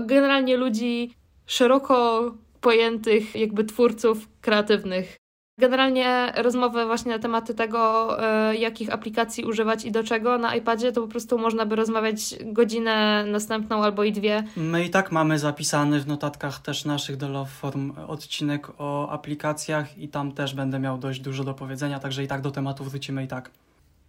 [0.00, 1.14] generalnie ludzi
[1.46, 5.16] szeroko pojętych, jakby twórców kreatywnych.
[5.58, 10.92] Generalnie rozmowy właśnie na tematy tego, e, jakich aplikacji używać i do czego na iPadzie,
[10.92, 14.44] to po prostu można by rozmawiać godzinę następną albo i dwie.
[14.56, 19.98] My i tak mamy zapisany w notatkach też naszych do Love Form odcinek o aplikacjach
[19.98, 23.24] i tam też będę miał dość dużo do powiedzenia, także i tak do tematu wrócimy
[23.24, 23.50] i tak.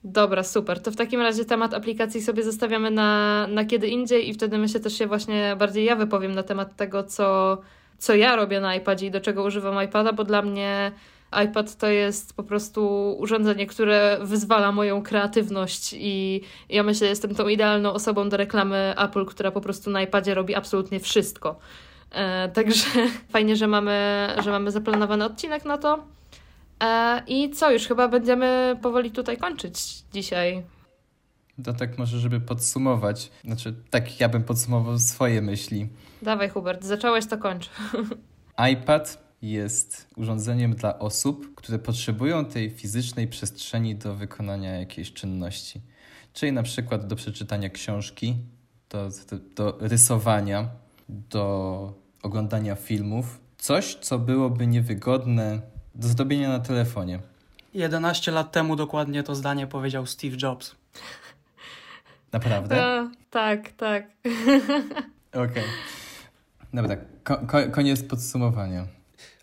[0.08, 0.80] Dobra, super.
[0.80, 4.80] To w takim razie temat aplikacji sobie zostawiamy na, na kiedy indziej i wtedy myślę
[4.80, 7.58] też się właśnie bardziej ja wypowiem na temat tego, co,
[7.98, 10.92] co ja robię na iPadzie i do czego używam iPada, bo dla mnie
[11.46, 17.36] iPad to jest po prostu urządzenie, które wyzwala moją kreatywność i ja myślę, że jestem
[17.36, 21.56] tą idealną osobą do reklamy Apple, która po prostu na iPadzie robi absolutnie wszystko.
[22.12, 22.86] E, także
[23.34, 26.04] fajnie, że mamy, że mamy zaplanowany odcinek na to.
[26.84, 30.64] E, I co, już chyba będziemy powoli tutaj kończyć dzisiaj.
[31.64, 33.32] To tak może, żeby podsumować.
[33.44, 35.90] Znaczy, tak ja bym podsumował swoje myśli.
[36.22, 37.70] Dawaj, Hubert, zacząłeś, to kończ.
[38.74, 45.82] iPad jest urządzeniem dla osób, które potrzebują tej fizycznej przestrzeni do wykonania jakiejś czynności.
[46.34, 48.36] Czyli na przykład do przeczytania książki,
[48.90, 50.70] do, do, do rysowania,
[51.10, 53.40] do oglądania filmów.
[53.58, 55.62] Coś, co byłoby niewygodne
[55.96, 57.20] do zrobienia na telefonie.
[57.74, 60.76] 11 lat temu dokładnie to zdanie powiedział Steve Jobs.
[62.32, 62.76] Naprawdę?
[62.76, 64.04] No, tak, tak.
[65.32, 65.44] Okej.
[65.44, 65.64] Okay.
[66.74, 68.88] Dobra, ko ko koniec podsumowania.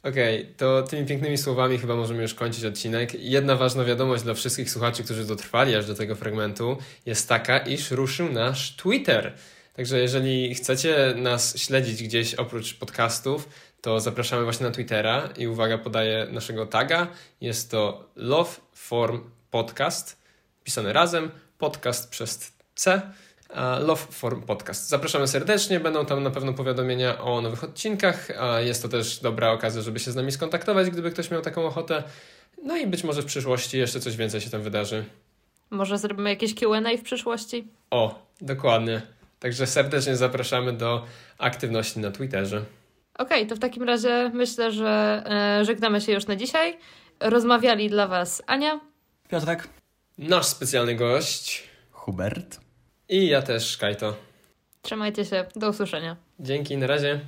[0.02, 3.14] Okej, okay, to tymi pięknymi słowami chyba możemy już kończyć odcinek.
[3.14, 6.76] Jedna ważna wiadomość dla wszystkich słuchaczy, którzy dotrwali aż do tego fragmentu,
[7.06, 9.32] jest taka, iż ruszył nasz Twitter.
[9.76, 13.48] Także jeżeli chcecie nas śledzić gdzieś oprócz podcastów,
[13.82, 17.06] to zapraszamy właśnie na Twittera i uwaga, podaję naszego taga.
[17.40, 19.20] Jest to Love Form
[19.50, 20.22] Podcast,
[20.64, 23.02] pisane razem, podcast przez C.
[23.80, 24.88] Love Form Podcast.
[24.88, 28.28] Zapraszamy serdecznie, będą tam na pewno powiadomienia o nowych odcinkach,
[28.60, 32.02] jest to też dobra okazja, żeby się z nami skontaktować, gdyby ktoś miał taką ochotę.
[32.62, 35.04] No i być może w przyszłości jeszcze coś więcej się tam wydarzy.
[35.70, 37.68] Może zrobimy jakieś Q&A w przyszłości?
[37.90, 39.02] O, dokładnie.
[39.40, 41.04] Także serdecznie zapraszamy do
[41.38, 42.64] aktywności na Twitterze.
[43.18, 45.22] Okej, okay, to w takim razie myślę, że
[45.60, 46.78] e, żegnamy się już na dzisiaj.
[47.20, 48.80] Rozmawiali dla Was Ania,
[49.28, 49.68] Piotrek,
[50.18, 52.60] nasz specjalny gość, Hubert
[53.08, 54.14] i ja też, Kajto.
[54.82, 56.16] Trzymajcie się, do usłyszenia.
[56.40, 57.20] Dzięki, na razie.